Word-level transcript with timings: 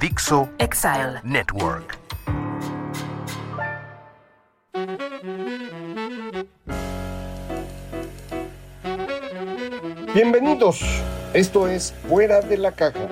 Dixo 0.00 0.48
Exile. 0.60 1.20
Network. 1.24 1.98
Bienvenidos, 10.14 10.82
esto 11.34 11.66
es 11.66 11.92
Fuera 12.08 12.40
de 12.42 12.58
la 12.58 12.70
Caja. 12.76 13.08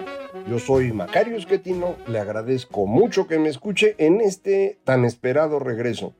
Yo 0.48 0.60
soy 0.60 0.92
Macario 0.92 1.36
Esquetino, 1.36 1.96
le 2.06 2.20
agradezco 2.20 2.86
mucho 2.86 3.26
que 3.26 3.40
me 3.40 3.48
escuche 3.48 3.96
en 3.98 4.20
este 4.20 4.78
tan 4.84 5.04
esperado 5.04 5.58
regreso 5.58 6.14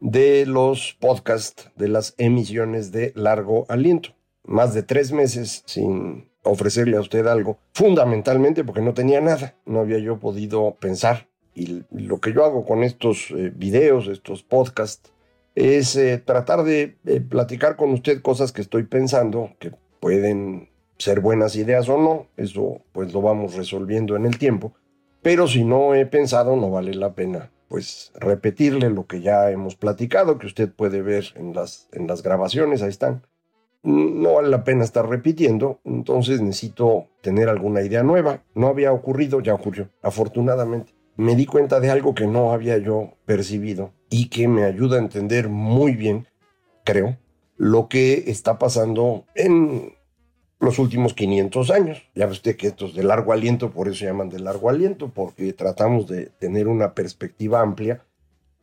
de 0.00 0.46
los 0.46 0.96
podcasts 0.98 1.70
de 1.76 1.88
las 1.88 2.14
emisiones 2.16 2.90
de 2.90 3.12
largo 3.16 3.66
aliento. 3.68 4.14
Más 4.44 4.72
de 4.72 4.82
tres 4.82 5.12
meses 5.12 5.62
sin 5.66 6.30
ofrecerle 6.46 6.96
a 6.96 7.00
usted 7.00 7.26
algo, 7.26 7.58
fundamentalmente 7.72 8.64
porque 8.64 8.80
no 8.80 8.94
tenía 8.94 9.20
nada, 9.20 9.56
no 9.66 9.80
había 9.80 9.98
yo 9.98 10.18
podido 10.18 10.76
pensar. 10.80 11.28
Y 11.54 11.84
lo 11.90 12.20
que 12.20 12.32
yo 12.32 12.44
hago 12.44 12.64
con 12.64 12.82
estos 12.82 13.30
eh, 13.30 13.50
videos, 13.54 14.08
estos 14.08 14.42
podcasts, 14.42 15.12
es 15.54 15.96
eh, 15.96 16.18
tratar 16.18 16.64
de 16.64 16.98
eh, 17.06 17.20
platicar 17.20 17.76
con 17.76 17.90
usted 17.92 18.20
cosas 18.20 18.52
que 18.52 18.60
estoy 18.60 18.82
pensando, 18.82 19.52
que 19.58 19.72
pueden 20.00 20.68
ser 20.98 21.20
buenas 21.20 21.56
ideas 21.56 21.88
o 21.88 21.98
no, 21.98 22.26
eso 22.36 22.82
pues 22.92 23.12
lo 23.12 23.22
vamos 23.22 23.54
resolviendo 23.54 24.16
en 24.16 24.26
el 24.26 24.38
tiempo, 24.38 24.74
pero 25.22 25.48
si 25.48 25.64
no 25.64 25.94
he 25.94 26.06
pensado 26.06 26.56
no 26.56 26.70
vale 26.70 26.94
la 26.94 27.14
pena 27.14 27.50
pues 27.68 28.12
repetirle 28.14 28.90
lo 28.90 29.06
que 29.06 29.20
ya 29.20 29.50
hemos 29.50 29.76
platicado, 29.76 30.38
que 30.38 30.46
usted 30.46 30.70
puede 30.70 31.02
ver 31.02 31.26
en 31.34 31.52
las, 31.52 31.88
en 31.92 32.06
las 32.06 32.22
grabaciones, 32.22 32.82
ahí 32.82 32.90
están. 32.90 33.26
No 33.86 34.34
vale 34.34 34.48
la 34.48 34.64
pena 34.64 34.82
estar 34.82 35.08
repitiendo, 35.08 35.78
entonces 35.84 36.40
necesito 36.40 37.06
tener 37.20 37.48
alguna 37.48 37.82
idea 37.82 38.02
nueva. 38.02 38.42
No 38.52 38.66
había 38.66 38.92
ocurrido, 38.92 39.38
ya 39.38 39.54
ocurrió, 39.54 39.90
afortunadamente. 40.02 40.92
Me 41.14 41.36
di 41.36 41.46
cuenta 41.46 41.78
de 41.78 41.90
algo 41.90 42.12
que 42.12 42.26
no 42.26 42.52
había 42.52 42.78
yo 42.78 43.12
percibido 43.26 43.92
y 44.10 44.28
que 44.28 44.48
me 44.48 44.64
ayuda 44.64 44.96
a 44.96 45.02
entender 45.02 45.48
muy 45.48 45.94
bien, 45.94 46.26
creo, 46.82 47.16
lo 47.56 47.86
que 47.88 48.24
está 48.26 48.58
pasando 48.58 49.24
en 49.36 49.94
los 50.58 50.80
últimos 50.80 51.14
500 51.14 51.70
años. 51.70 52.02
Ya 52.16 52.26
ve 52.26 52.32
usted 52.32 52.56
que 52.56 52.66
estos 52.66 52.92
de 52.92 53.04
largo 53.04 53.32
aliento, 53.32 53.70
por 53.70 53.86
eso 53.86 54.04
llaman 54.04 54.30
de 54.30 54.40
largo 54.40 54.68
aliento, 54.68 55.12
porque 55.14 55.52
tratamos 55.52 56.08
de 56.08 56.26
tener 56.26 56.66
una 56.66 56.92
perspectiva 56.92 57.60
amplia 57.60 58.02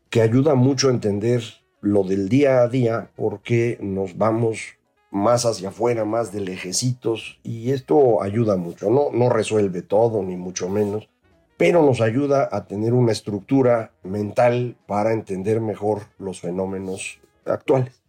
que 0.09 0.21
ayuda 0.21 0.53
mucho 0.55 0.89
a 0.89 0.91
entender 0.91 1.41
lo 1.79 2.03
del 2.03 2.27
día 2.27 2.61
a 2.61 2.67
día, 2.67 3.09
porque 3.15 3.77
nos 3.79 4.17
vamos 4.17 4.75
más 5.13 5.45
hacia 5.45 5.69
afuera, 5.69 6.05
más 6.05 6.33
de 6.33 6.41
lejecitos, 6.41 7.39
y 7.43 7.71
esto 7.71 8.23
ayuda 8.23 8.57
mucho. 8.57 8.89
No, 8.89 9.11
no 9.13 9.29
resuelve 9.29 9.83
todo, 9.83 10.23
ni 10.23 10.35
mucho 10.35 10.69
menos, 10.69 11.07
pero 11.55 11.83
nos 11.83 12.01
ayuda 12.01 12.49
a 12.51 12.65
tener 12.65 12.93
una 12.93 13.11
estructura 13.11 13.91
mental 14.01 14.75
para 14.87 15.13
entender 15.13 15.61
mejor 15.61 16.01
los 16.17 16.41
fenómenos 16.41 17.19
actuales. 17.45 18.01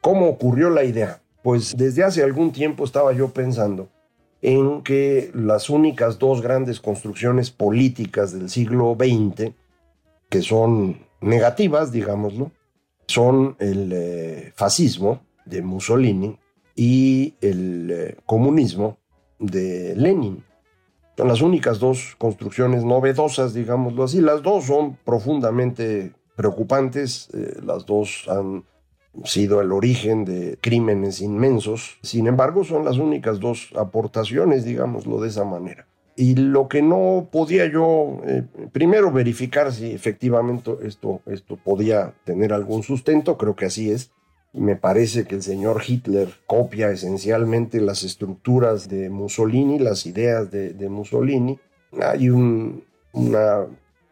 ¿Cómo 0.00 0.28
ocurrió 0.28 0.70
la 0.70 0.82
idea? 0.82 1.22
Pues 1.44 1.76
desde 1.76 2.02
hace 2.02 2.24
algún 2.24 2.50
tiempo 2.50 2.84
estaba 2.84 3.12
yo 3.12 3.28
pensando 3.28 3.88
en 4.42 4.82
que 4.82 5.30
las 5.32 5.70
únicas 5.70 6.18
dos 6.18 6.42
grandes 6.42 6.80
construcciones 6.80 7.52
políticas 7.52 8.32
del 8.32 8.50
siglo 8.50 8.96
XX, 8.98 9.52
que 10.28 10.42
son 10.42 11.06
negativas, 11.20 11.92
digámoslo, 11.92 12.50
son 13.06 13.54
el 13.60 13.92
eh, 13.94 14.52
fascismo 14.56 15.20
de 15.44 15.62
Mussolini 15.62 16.38
y 16.74 17.34
el 17.40 17.90
eh, 17.90 18.16
comunismo 18.26 18.98
de 19.38 19.94
Lenin. 19.96 20.44
Son 21.16 21.28
las 21.28 21.42
únicas 21.42 21.78
dos 21.78 22.14
construcciones 22.18 22.84
novedosas, 22.84 23.52
digámoslo 23.52 24.04
así. 24.04 24.20
Las 24.20 24.42
dos 24.42 24.64
son 24.64 24.96
profundamente 25.04 26.12
preocupantes, 26.36 27.28
eh, 27.34 27.60
las 27.62 27.84
dos 27.84 28.26
han 28.28 28.64
sido 29.24 29.60
el 29.60 29.72
origen 29.72 30.24
de 30.24 30.58
crímenes 30.60 31.20
inmensos. 31.20 31.98
Sin 32.02 32.26
embargo, 32.26 32.64
son 32.64 32.84
las 32.84 32.96
únicas 32.96 33.40
dos 33.40 33.70
aportaciones, 33.76 34.64
digámoslo 34.64 35.20
de 35.20 35.28
esa 35.28 35.44
manera. 35.44 35.86
Y 36.16 36.34
lo 36.34 36.68
que 36.68 36.82
no 36.82 37.28
podía 37.30 37.66
yo, 37.70 38.20
eh, 38.26 38.42
primero 38.72 39.10
verificar 39.10 39.72
si 39.72 39.92
efectivamente 39.92 40.72
esto, 40.82 41.22
esto 41.26 41.56
podía 41.56 42.14
tener 42.24 42.52
algún 42.52 42.82
sustento, 42.82 43.36
creo 43.36 43.56
que 43.56 43.66
así 43.66 43.90
es. 43.90 44.10
Me 44.52 44.74
parece 44.74 45.26
que 45.26 45.36
el 45.36 45.42
señor 45.42 45.82
Hitler 45.86 46.28
copia 46.46 46.90
esencialmente 46.90 47.80
las 47.80 48.02
estructuras 48.02 48.88
de 48.88 49.08
Mussolini, 49.08 49.78
las 49.78 50.06
ideas 50.06 50.50
de, 50.50 50.88
Mussolini. 50.88 51.58
Hay 52.00 52.30
un, 52.30 52.82
una 53.12 53.66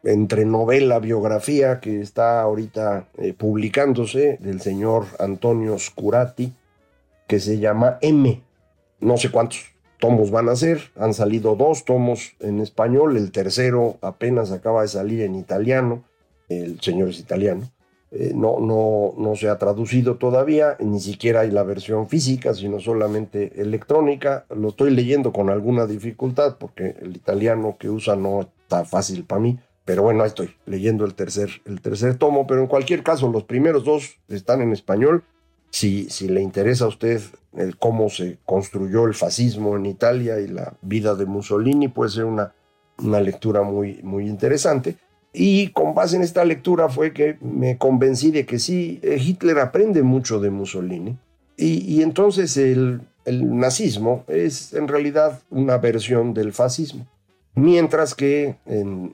entre 0.04 0.44
novela, 0.44 1.00
biografía 1.00 1.80
que 1.80 2.00
está 2.00 2.40
ahorita 2.40 3.08
eh, 3.18 3.34
publicándose 3.34 4.38
del 4.40 4.60
señor 4.60 5.06
Antonio 5.18 5.78
Scurati, 5.78 6.54
que 7.26 7.40
se 7.40 7.58
llama 7.58 7.98
M. 8.00 8.40
No 9.00 9.16
sé 9.16 9.30
cuántos 9.30 9.66
tomos 9.98 10.30
van 10.30 10.48
a 10.48 10.56
ser, 10.56 10.92
han 10.96 11.14
salido 11.14 11.56
dos 11.56 11.84
tomos 11.84 12.34
en 12.40 12.60
español, 12.60 13.16
el 13.16 13.32
tercero 13.32 13.98
apenas 14.00 14.52
acaba 14.52 14.82
de 14.82 14.88
salir 14.88 15.22
en 15.22 15.34
italiano, 15.34 16.04
el 16.48 16.80
señor 16.80 17.08
es 17.10 17.18
italiano. 17.18 17.70
Eh, 18.10 18.32
no, 18.34 18.58
no, 18.58 19.12
no 19.18 19.36
se 19.36 19.50
ha 19.50 19.58
traducido 19.58 20.16
todavía, 20.16 20.76
ni 20.80 20.98
siquiera 20.98 21.40
hay 21.40 21.50
la 21.50 21.62
versión 21.62 22.08
física, 22.08 22.54
sino 22.54 22.80
solamente 22.80 23.60
electrónica. 23.60 24.46
Lo 24.48 24.68
estoy 24.68 24.92
leyendo 24.92 25.32
con 25.32 25.50
alguna 25.50 25.86
dificultad 25.86 26.56
porque 26.58 26.96
el 27.02 27.16
italiano 27.16 27.76
que 27.78 27.90
usa 27.90 28.16
no 28.16 28.40
está 28.40 28.84
fácil 28.84 29.24
para 29.24 29.40
mí. 29.42 29.58
Pero 29.84 30.02
bueno, 30.02 30.22
ahí 30.22 30.28
estoy 30.28 30.54
leyendo 30.66 31.04
el 31.04 31.14
tercer, 31.14 31.48
el 31.64 31.80
tercer 31.80 32.16
tomo, 32.16 32.46
pero 32.46 32.60
en 32.60 32.66
cualquier 32.66 33.02
caso, 33.02 33.30
los 33.30 33.44
primeros 33.44 33.84
dos 33.84 34.18
están 34.28 34.60
en 34.60 34.72
español. 34.72 35.24
Si, 35.70 36.08
si 36.10 36.28
le 36.28 36.40
interesa 36.40 36.86
a 36.86 36.88
usted 36.88 37.22
el 37.56 37.76
cómo 37.76 38.08
se 38.08 38.38
construyó 38.44 39.06
el 39.06 39.14
fascismo 39.14 39.76
en 39.76 39.86
Italia 39.86 40.40
y 40.40 40.48
la 40.48 40.74
vida 40.82 41.14
de 41.14 41.26
Mussolini, 41.26 41.88
puede 41.88 42.10
ser 42.10 42.24
una, 42.24 42.54
una 43.02 43.20
lectura 43.20 43.62
muy, 43.62 44.00
muy 44.02 44.28
interesante. 44.28 44.96
Y 45.32 45.68
con 45.68 45.94
base 45.94 46.16
en 46.16 46.22
esta 46.22 46.44
lectura 46.44 46.88
fue 46.88 47.12
que 47.12 47.36
me 47.40 47.76
convencí 47.78 48.30
de 48.30 48.46
que 48.46 48.58
sí, 48.58 48.98
eh, 49.02 49.18
Hitler 49.20 49.58
aprende 49.58 50.02
mucho 50.02 50.40
de 50.40 50.50
Mussolini. 50.50 51.16
Y, 51.56 52.02
entonces 52.02 52.56
el, 52.56 53.00
nazismo 53.26 54.24
es 54.28 54.72
en 54.74 54.86
realidad 54.86 55.42
una 55.50 55.76
versión 55.78 56.32
del 56.32 56.52
fascismo. 56.52 57.06
Mientras 57.56 58.14
que 58.14 58.56
en 58.64 59.12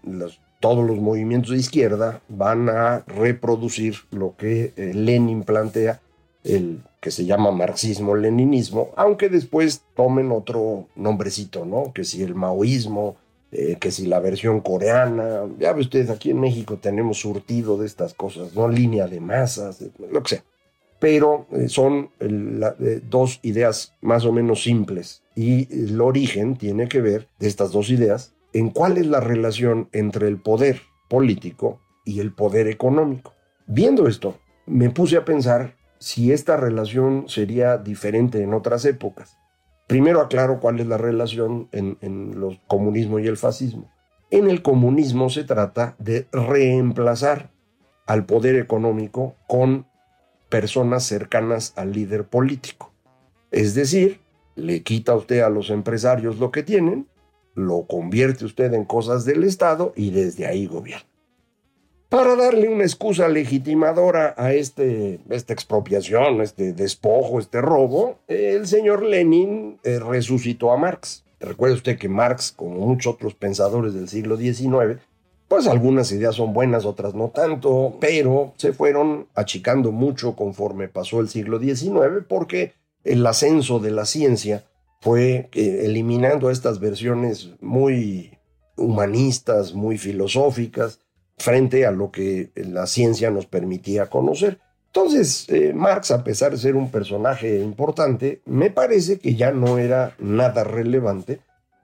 todos 0.61 0.87
los 0.87 0.99
movimientos 0.99 1.53
de 1.53 1.57
izquierda 1.57 2.21
van 2.29 2.69
a 2.69 3.01
reproducir 3.07 3.97
lo 4.11 4.37
que 4.37 4.75
eh, 4.77 4.93
Lenin 4.95 5.43
plantea, 5.43 6.01
el 6.45 6.83
que 7.01 7.11
se 7.11 7.25
llama 7.25 7.51
marxismo-leninismo, 7.51 8.91
aunque 8.97 9.31
después 9.31 9.83
tomen 9.97 10.31
otro 10.31 10.89
nombrecito, 10.95 11.65
¿no? 11.65 11.93
Que 11.95 12.05
si 12.05 12.23
el 12.23 12.35
maoísmo, 12.35 13.17
eh, 13.56 13.77
que 13.79 13.93
si 13.93 14.06
la 14.06 14.19
versión 14.19 14.61
coreana, 14.61 15.43
ya 15.61 15.73
ve 15.73 15.83
usted, 15.83 16.11
aquí 16.11 16.31
en 16.31 16.41
México 16.41 16.77
tenemos 16.77 17.19
surtido 17.21 17.79
de 17.79 17.87
estas 17.87 18.12
cosas, 18.12 18.53
¿no? 18.55 18.69
Línea 18.69 19.06
de 19.06 19.21
masas, 19.21 19.81
lo 20.11 20.23
que 20.25 20.29
sea. 20.29 20.45
Pero 20.99 21.47
eh, 21.53 21.69
son 21.69 22.11
la, 22.19 22.75
dos 23.09 23.39
ideas 23.43 23.95
más 24.01 24.25
o 24.25 24.33
menos 24.33 24.65
simples 24.65 25.23
y 25.37 25.73
el 25.73 26.01
origen 26.01 26.56
tiene 26.56 26.89
que 26.89 27.01
ver 27.01 27.29
de 27.39 27.47
estas 27.47 27.71
dos 27.71 27.91
ideas 27.91 28.35
en 28.53 28.71
cuál 28.71 28.99
es 28.99 29.06
la 29.06 29.21
relación 29.21 29.89
entre 29.93 30.27
el 30.27 30.41
poder 30.41 30.81
político 31.09 31.81
y 32.05 32.19
el 32.19 32.33
poder 32.33 32.67
económico. 32.67 33.35
Viendo 33.69 34.09
esto, 34.09 34.37
me 34.67 34.91
puse 34.91 35.17
a 35.17 35.25
pensar 35.25 35.77
si 35.99 36.33
esta 36.33 36.57
relación 36.57 37.29
sería 37.29 37.79
diferente 37.79 38.43
en 38.43 38.53
otras 38.53 38.85
épocas. 38.85 39.39
Primero 39.87 40.21
aclaro 40.21 40.61
cuál 40.61 40.81
es 40.81 40.87
la 40.87 40.97
relación 40.97 41.69
en, 41.73 41.99
en 42.01 42.33
el 42.33 42.61
comunismo 42.67 43.19
y 43.19 43.27
el 43.27 43.37
fascismo. 43.37 43.91
En 44.31 44.49
el 44.49 44.63
comunismo 44.63 45.29
se 45.31 45.45
trata 45.45 45.95
de 45.99 46.27
reemplazar 46.33 47.51
al 48.07 48.25
poder 48.27 48.57
económico 48.57 49.37
con 49.47 49.87
personas 50.49 51.05
cercanas 51.05 51.73
al 51.77 51.93
líder 51.93 52.25
político. 52.25 52.93
Es 53.51 53.75
decir, 53.75 54.21
le 54.57 54.83
quita 54.83 55.15
usted 55.15 55.41
a 55.41 55.49
los 55.49 55.71
empresarios 55.71 56.39
lo 56.39 56.51
que 56.51 56.63
tienen, 56.63 57.09
lo 57.55 57.87
convierte 57.87 58.45
usted 58.45 58.73
en 58.73 58.85
cosas 58.85 59.25
del 59.25 59.45
Estado 59.45 59.93
y 59.97 60.11
desde 60.11 60.47
ahí 60.47 60.67
gobierna. 60.67 61.09
Para 62.09 62.37
darle 62.37 62.69
una 62.69 62.85
excusa 62.85 63.29
legitimadora 63.29 64.35
a 64.37 64.53
este, 64.53 65.21
esta 65.31 65.53
expropiación, 65.53 66.41
este 66.41 66.73
despojo, 66.73 67.41
este 67.41 67.61
robo, 67.61 68.19
el 68.29 68.67
señor 68.67 69.03
Lenin 69.03 69.79
eh, 69.83 69.99
resucitó 69.99 70.73
a 70.73 70.77
Marx. 70.77 71.25
Recuerde 71.41 71.75
usted 71.75 71.99
que 71.99 72.09
Marx, 72.09 72.53
como 72.53 72.87
muchos 72.87 73.15
otros 73.15 73.35
pensadores 73.35 73.95
del 73.95 74.09
siglo 74.09 74.37
XIX, 74.37 75.01
pues 75.49 75.67
algunas 75.67 76.11
ideas 76.12 76.37
son 76.37 76.53
buenas, 76.53 76.85
otras 76.85 77.15
no 77.15 77.29
tanto, 77.29 77.97
pero 78.01 78.55
se 78.57 78.73
fueron 78.73 79.27
achicando 79.35 79.93
mucho 79.93 80.37
conforme 80.37 80.89
pasó 80.89 81.21
el 81.21 81.29
siglo 81.29 81.59
XIX 81.59 82.25
porque 82.29 82.73
el 83.05 83.27
ascenso 83.27 83.79
de 83.79 83.91
la 83.91 84.07
ciencia 84.07 84.65
fue 85.00 85.50
eh, 85.53 85.83
eliminando 85.85 86.50
estas 86.50 86.81
versiones 86.81 87.50
muy 87.61 88.39
humanistas, 88.77 89.75
muy 89.75 89.99
filosóficas, 89.99 91.00
frente 91.37 91.87
a 91.87 91.91
lo 91.91 92.11
que 92.11 92.51
la 92.55 92.87
ciencia 92.87 93.31
nos 93.31 93.47
permitía 93.47 94.07
conocer. 94.11 94.59
Entonces, 94.87 95.47
eh, 95.49 95.73
Marx, 95.75 96.13
a 96.13 96.23
pesar 96.23 96.53
de 96.53 96.59
ser 96.59 96.77
un 96.77 96.91
personaje 96.91 97.59
importante, 97.61 98.43
me 98.45 98.71
parece 98.71 99.19
que 99.19 99.35
ya 99.35 99.51
no 99.51 99.79
era 99.79 100.15
nada 100.19 100.63
relevante 100.63 101.41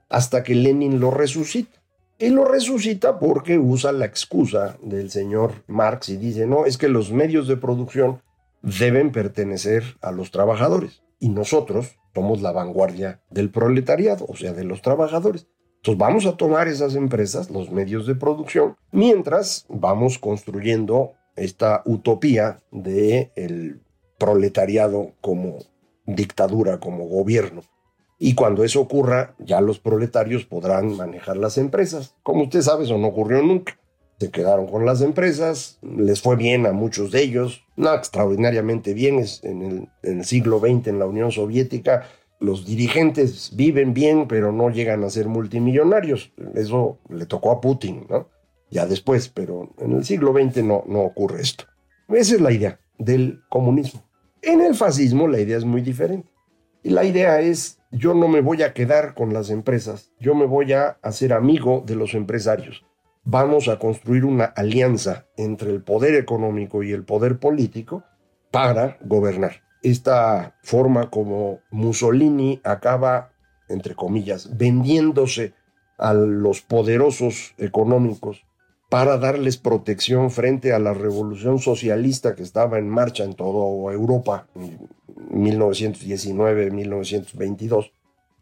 hasta 0.09 0.43
que 0.43 0.55
Lenin 0.55 0.99
lo 0.99 1.11
resucita. 1.11 1.81
Y 2.19 2.29
lo 2.29 2.45
resucita 2.45 3.19
porque 3.19 3.57
usa 3.57 3.91
la 3.91 4.05
excusa 4.05 4.77
del 4.81 5.09
señor 5.09 5.63
Marx 5.67 6.09
y 6.09 6.17
dice, 6.17 6.45
no, 6.45 6.65
es 6.65 6.77
que 6.77 6.87
los 6.87 7.11
medios 7.11 7.47
de 7.47 7.57
producción 7.57 8.21
deben 8.61 9.11
pertenecer 9.11 9.83
a 10.01 10.11
los 10.11 10.29
trabajadores 10.29 11.01
y 11.19 11.29
nosotros 11.29 11.97
somos 12.13 12.41
la 12.41 12.51
vanguardia 12.51 13.21
del 13.29 13.49
proletariado, 13.49 14.25
o 14.27 14.35
sea, 14.35 14.53
de 14.53 14.63
los 14.63 14.81
trabajadores. 14.81 15.47
Entonces 15.81 15.97
vamos 15.97 16.25
a 16.27 16.37
tomar 16.37 16.67
esas 16.67 16.93
empresas, 16.93 17.49
los 17.49 17.71
medios 17.71 18.05
de 18.05 18.13
producción, 18.13 18.75
mientras 18.91 19.65
vamos 19.67 20.19
construyendo 20.19 21.13
esta 21.35 21.81
utopía 21.85 22.59
de 22.71 23.31
el 23.35 23.81
proletariado 24.19 25.13
como 25.21 25.57
dictadura, 26.05 26.79
como 26.79 27.07
gobierno. 27.07 27.63
Y 28.19 28.35
cuando 28.35 28.63
eso 28.63 28.79
ocurra, 28.79 29.33
ya 29.39 29.59
los 29.59 29.79
proletarios 29.79 30.45
podrán 30.45 30.95
manejar 30.95 31.37
las 31.37 31.57
empresas. 31.57 32.15
Como 32.21 32.43
usted 32.43 32.61
sabe, 32.61 32.83
eso 32.83 32.99
no 32.99 33.07
ocurrió 33.07 33.41
nunca. 33.41 33.79
Se 34.19 34.29
quedaron 34.29 34.67
con 34.67 34.85
las 34.85 35.01
empresas, 35.01 35.79
les 35.81 36.21
fue 36.21 36.35
bien 36.35 36.67
a 36.67 36.73
muchos 36.73 37.09
de 37.09 37.23
ellos, 37.23 37.63
no 37.75 37.91
extraordinariamente 37.91 38.93
bien, 38.93 39.25
en 39.41 39.61
el, 39.63 39.89
en 40.03 40.19
el 40.19 40.25
siglo 40.25 40.59
XX 40.59 40.89
en 40.89 40.99
la 40.99 41.07
Unión 41.07 41.31
Soviética 41.31 42.03
los 42.41 42.65
dirigentes 42.65 43.55
viven 43.55 43.93
bien, 43.93 44.27
pero 44.27 44.51
no 44.51 44.71
llegan 44.71 45.03
a 45.03 45.09
ser 45.09 45.27
multimillonarios. 45.27 46.33
Eso 46.55 46.99
le 47.07 47.27
tocó 47.27 47.51
a 47.51 47.61
Putin, 47.61 48.07
¿no? 48.09 48.29
Ya 48.71 48.87
después, 48.87 49.29
pero 49.29 49.69
en 49.77 49.91
el 49.93 50.03
siglo 50.03 50.33
XX 50.33 50.63
no, 50.63 50.83
no 50.87 51.01
ocurre 51.01 51.41
esto. 51.41 51.65
Esa 52.09 52.35
es 52.35 52.41
la 52.41 52.51
idea 52.51 52.79
del 52.97 53.43
comunismo. 53.47 54.03
En 54.41 54.61
el 54.61 54.73
fascismo 54.73 55.27
la 55.27 55.39
idea 55.39 55.57
es 55.57 55.65
muy 55.65 55.81
diferente. 55.81 56.31
Y 56.81 56.89
la 56.89 57.03
idea 57.03 57.41
es, 57.41 57.79
yo 57.91 58.15
no 58.15 58.27
me 58.27 58.41
voy 58.41 58.63
a 58.63 58.73
quedar 58.73 59.13
con 59.13 59.33
las 59.33 59.51
empresas, 59.51 60.11
yo 60.19 60.33
me 60.33 60.45
voy 60.45 60.73
a 60.73 60.97
hacer 61.03 61.33
amigo 61.33 61.83
de 61.85 61.95
los 61.95 62.15
empresarios. 62.15 62.83
Vamos 63.23 63.67
a 63.67 63.77
construir 63.77 64.25
una 64.25 64.45
alianza 64.45 65.27
entre 65.37 65.69
el 65.69 65.83
poder 65.83 66.15
económico 66.15 66.81
y 66.81 66.91
el 66.91 67.03
poder 67.03 67.37
político 67.37 68.03
para 68.49 68.97
gobernar 69.01 69.61
esta 69.81 70.55
forma 70.63 71.09
como 71.09 71.59
Mussolini 71.71 72.61
acaba, 72.63 73.31
entre 73.67 73.95
comillas, 73.95 74.55
vendiéndose 74.57 75.53
a 75.97 76.13
los 76.13 76.61
poderosos 76.61 77.55
económicos 77.57 78.45
para 78.89 79.17
darles 79.17 79.57
protección 79.57 80.31
frente 80.31 80.71
a 80.73 80.79
la 80.79 80.93
revolución 80.93 81.59
socialista 81.59 82.35
que 82.35 82.43
estaba 82.43 82.77
en 82.77 82.89
marcha 82.89 83.23
en 83.23 83.35
toda 83.35 83.93
Europa 83.93 84.47
en 84.55 84.89
1919-1922. 85.31 87.93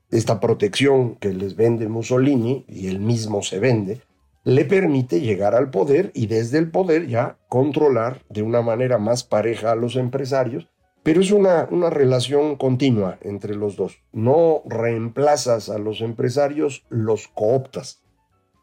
Esta 0.09 0.39
protección 0.39 1.17
que 1.17 1.33
les 1.33 1.55
vende 1.55 1.87
Mussolini, 1.87 2.65
y 2.67 2.87
él 2.87 2.99
mismo 2.99 3.43
se 3.43 3.59
vende, 3.59 4.01
le 4.43 4.65
permite 4.65 5.21
llegar 5.21 5.53
al 5.53 5.69
poder 5.69 6.09
y 6.15 6.25
desde 6.25 6.57
el 6.57 6.71
poder 6.71 7.05
ya 7.07 7.37
controlar 7.47 8.23
de 8.29 8.41
una 8.41 8.63
manera 8.63 8.97
más 8.97 9.23
pareja 9.23 9.71
a 9.71 9.75
los 9.75 9.95
empresarios 9.95 10.67
pero 11.03 11.21
es 11.21 11.31
una, 11.31 11.67
una 11.71 11.89
relación 11.89 12.55
continua 12.55 13.17
entre 13.21 13.55
los 13.55 13.75
dos. 13.75 13.99
No 14.11 14.61
reemplazas 14.65 15.69
a 15.69 15.77
los 15.77 16.01
empresarios, 16.01 16.85
los 16.89 17.27
cooptas. 17.27 18.01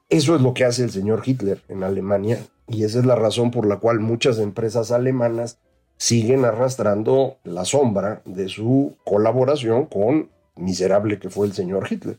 Eso 0.08 0.36
es 0.36 0.42
lo 0.42 0.54
que 0.54 0.64
hace 0.64 0.84
el 0.84 0.90
señor 0.90 1.22
Hitler 1.24 1.62
en 1.68 1.82
Alemania 1.82 2.38
y 2.68 2.84
esa 2.84 2.98
es 2.98 3.06
la 3.06 3.16
razón 3.16 3.50
por 3.50 3.66
la 3.66 3.78
cual 3.78 4.00
muchas 4.00 4.38
empresas 4.38 4.90
alemanas 4.90 5.58
siguen 5.96 6.44
arrastrando 6.44 7.38
la 7.44 7.64
sombra 7.64 8.22
de 8.24 8.48
su 8.48 8.96
colaboración 9.04 9.86
con 9.86 10.30
miserable 10.56 11.18
que 11.18 11.30
fue 11.30 11.46
el 11.46 11.52
señor 11.52 11.86
Hitler. 11.90 12.18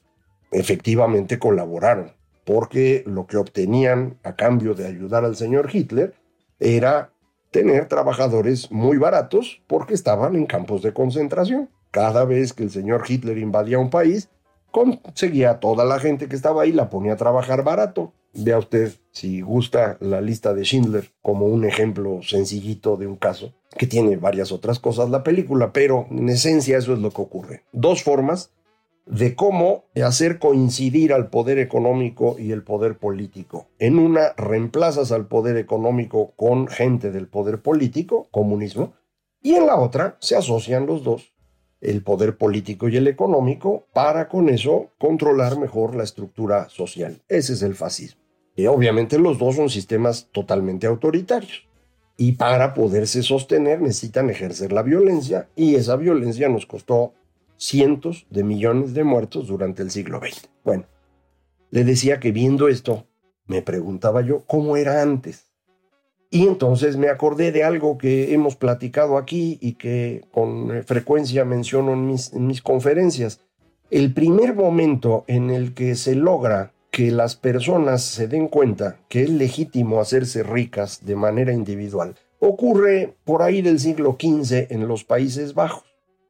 Efectivamente 0.51 1.39
colaboraron, 1.39 2.11
porque 2.45 3.03
lo 3.05 3.27
que 3.27 3.37
obtenían 3.37 4.17
a 4.23 4.35
cambio 4.35 4.73
de 4.73 4.87
ayudar 4.87 5.25
al 5.25 5.35
señor 5.35 5.69
Hitler 5.71 6.13
era 6.59 7.11
tener 7.51 7.87
trabajadores 7.87 8.71
muy 8.71 8.97
baratos 8.97 9.61
porque 9.67 9.93
estaban 9.93 10.35
en 10.35 10.45
campos 10.45 10.81
de 10.81 10.93
concentración. 10.93 11.69
Cada 11.91 12.25
vez 12.25 12.53
que 12.53 12.63
el 12.63 12.71
señor 12.71 13.03
Hitler 13.07 13.37
invadía 13.37 13.79
un 13.79 13.89
país, 13.89 14.29
conseguía 14.71 15.51
a 15.51 15.59
toda 15.59 15.85
la 15.85 15.99
gente 15.99 16.27
que 16.27 16.35
estaba 16.35 16.63
ahí, 16.63 16.71
la 16.71 16.89
ponía 16.89 17.13
a 17.13 17.17
trabajar 17.17 17.63
barato. 17.63 18.13
Vea 18.33 18.59
usted, 18.59 18.93
si 19.11 19.41
gusta, 19.41 19.97
la 19.99 20.21
lista 20.21 20.53
de 20.53 20.63
Schindler 20.63 21.09
como 21.21 21.47
un 21.47 21.65
ejemplo 21.65 22.19
sencillito 22.21 22.97
de 22.97 23.07
un 23.07 23.15
caso, 23.15 23.53
que 23.77 23.87
tiene 23.87 24.17
varias 24.17 24.51
otras 24.51 24.79
cosas 24.79 25.09
la 25.09 25.23
película, 25.23 25.73
pero 25.73 26.05
en 26.11 26.29
esencia 26.29 26.77
eso 26.77 26.93
es 26.93 26.99
lo 26.99 27.09
que 27.09 27.21
ocurre. 27.21 27.63
Dos 27.71 28.03
formas 28.03 28.51
de 29.09 29.35
cómo 29.35 29.85
hacer 30.03 30.37
coincidir 30.39 31.13
al 31.13 31.29
poder 31.29 31.59
económico 31.59 32.35
y 32.37 32.51
el 32.51 32.63
poder 32.63 32.97
político. 32.97 33.67
En 33.79 33.99
una 33.99 34.33
reemplazas 34.35 35.11
al 35.11 35.27
poder 35.27 35.57
económico 35.57 36.33
con 36.35 36.67
gente 36.67 37.11
del 37.11 37.27
poder 37.27 37.61
político, 37.61 38.27
comunismo, 38.31 38.93
y 39.41 39.53
en 39.53 39.65
la 39.67 39.77
otra 39.77 40.17
se 40.19 40.35
asocian 40.35 40.85
los 40.85 41.03
dos, 41.03 41.33
el 41.79 42.03
poder 42.03 42.37
político 42.37 42.89
y 42.89 42.97
el 42.97 43.07
económico, 43.07 43.85
para 43.93 44.27
con 44.27 44.49
eso 44.49 44.91
controlar 44.97 45.57
mejor 45.57 45.95
la 45.95 46.03
estructura 46.03 46.67
social. 46.69 47.21
Ese 47.29 47.53
es 47.53 47.61
el 47.61 47.75
fascismo. 47.75 48.21
Y 48.55 48.65
obviamente 48.65 49.19
los 49.19 49.37
dos 49.37 49.55
son 49.55 49.69
sistemas 49.69 50.29
totalmente 50.31 50.87
autoritarios. 50.87 51.67
Y 52.17 52.33
para 52.33 52.73
poderse 52.73 53.21
sostener 53.21 53.79
necesitan 53.79 54.31
ejercer 54.31 54.73
la 54.73 54.81
violencia 54.81 55.49
y 55.55 55.75
esa 55.75 55.95
violencia 55.95 56.49
nos 56.49 56.65
costó 56.65 57.13
cientos 57.57 58.25
de 58.29 58.43
millones 58.43 58.93
de 58.93 59.03
muertos 59.03 59.47
durante 59.47 59.81
el 59.83 59.91
siglo 59.91 60.19
XX. 60.19 60.49
Bueno, 60.63 60.85
le 61.71 61.83
decía 61.83 62.19
que 62.19 62.31
viendo 62.31 62.67
esto, 62.67 63.07
me 63.45 63.61
preguntaba 63.61 64.21
yo 64.21 64.43
cómo 64.45 64.77
era 64.77 65.01
antes. 65.01 65.47
Y 66.29 66.45
entonces 66.45 66.97
me 66.97 67.09
acordé 67.09 67.51
de 67.51 67.63
algo 67.63 67.97
que 67.97 68.33
hemos 68.33 68.55
platicado 68.55 69.17
aquí 69.17 69.57
y 69.61 69.73
que 69.73 70.25
con 70.31 70.83
frecuencia 70.85 71.45
menciono 71.45 71.93
en 71.93 72.05
mis, 72.05 72.33
en 72.33 72.47
mis 72.47 72.61
conferencias. 72.61 73.39
El 73.89 74.13
primer 74.13 74.53
momento 74.53 75.23
en 75.27 75.49
el 75.49 75.73
que 75.73 75.95
se 75.95 76.15
logra 76.15 76.73
que 76.91 77.11
las 77.11 77.35
personas 77.35 78.03
se 78.03 78.27
den 78.27 78.49
cuenta 78.49 78.99
que 79.07 79.23
es 79.23 79.29
legítimo 79.29 80.01
hacerse 80.01 80.43
ricas 80.43 81.05
de 81.05 81.15
manera 81.15 81.53
individual 81.53 82.15
ocurre 82.39 83.15
por 83.23 83.41
ahí 83.41 83.61
del 83.61 83.79
siglo 83.79 84.17
XV 84.19 84.67
en 84.69 84.87
los 84.87 85.03
Países 85.03 85.53
Bajos. 85.53 85.86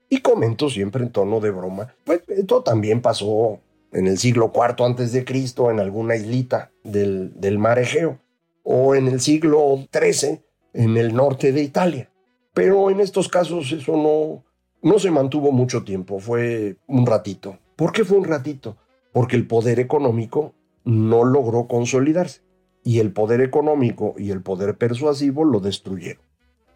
Y 0.09 0.19
comento 0.19 0.69
siempre 0.69 1.03
en 1.03 1.11
tono 1.11 1.39
de 1.39 1.51
broma, 1.51 1.93
pues 2.03 2.21
esto 2.27 2.63
también 2.63 3.01
pasó 3.01 3.59
en 3.91 4.07
el 4.07 4.17
siglo 4.17 4.51
IV 4.53 4.85
antes 4.85 5.11
de 5.11 5.25
Cristo 5.25 5.69
en 5.71 5.79
alguna 5.79 6.15
islita 6.15 6.71
del, 6.83 7.39
del 7.39 7.59
mar 7.59 7.79
Egeo 7.79 8.19
o 8.63 8.95
en 8.95 9.07
el 9.07 9.19
siglo 9.21 9.87
XIII 9.91 10.41
en 10.73 10.97
el 10.97 11.13
norte 11.13 11.51
de 11.51 11.61
Italia. 11.61 12.09
Pero 12.53 12.89
en 12.89 12.99
estos 12.99 13.27
casos 13.27 13.71
eso 13.71 13.97
no, 13.97 14.43
no 14.81 14.99
se 14.99 15.11
mantuvo 15.11 15.51
mucho 15.51 15.83
tiempo, 15.83 16.19
fue 16.19 16.77
un 16.87 17.05
ratito. 17.05 17.57
¿Por 17.75 17.91
qué 17.91 18.03
fue 18.03 18.17
un 18.17 18.25
ratito? 18.25 18.77
Porque 19.11 19.35
el 19.35 19.47
poder 19.47 19.79
económico 19.79 20.53
no 20.83 21.23
logró 21.23 21.67
consolidarse 21.67 22.41
y 22.83 22.99
el 22.99 23.11
poder 23.11 23.41
económico 23.41 24.15
y 24.17 24.31
el 24.31 24.41
poder 24.41 24.77
persuasivo 24.77 25.43
lo 25.43 25.59
destruyeron. 25.59 26.23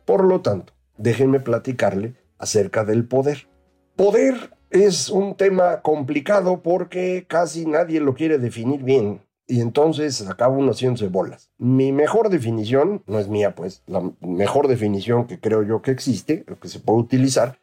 Por 0.06 0.26
lo 0.26 0.42
tanto, 0.42 0.74
déjenme 0.98 1.40
platicarle 1.40 2.16
acerca 2.41 2.83
del 2.83 3.05
poder. 3.05 3.48
Poder 3.95 4.36
es 4.69 5.10
un 5.10 5.36
tema 5.36 5.81
complicado 5.81 6.62
porque 6.62 7.25
casi 7.27 7.65
nadie 7.65 8.00
lo 8.00 8.13
quiere 8.13 8.38
definir 8.38 8.83
bien 8.83 9.21
y 9.51 9.60
entonces 9.60 10.25
acaba 10.27 10.55
uno 10.55 10.71
haciéndose 10.71 11.10
bolas. 11.10 11.51
Mi 11.57 11.91
mejor 11.91 12.29
definición, 12.29 13.03
no 13.05 13.19
es 13.19 13.27
mía 13.27 13.53
pues, 13.53 13.83
la 13.86 14.01
mejor 14.21 14.69
definición 14.69 15.27
que 15.27 15.39
creo 15.39 15.63
yo 15.63 15.81
que 15.81 15.91
existe, 15.91 16.45
que 16.62 16.67
se 16.69 16.79
puede 16.79 17.00
utilizar, 17.00 17.60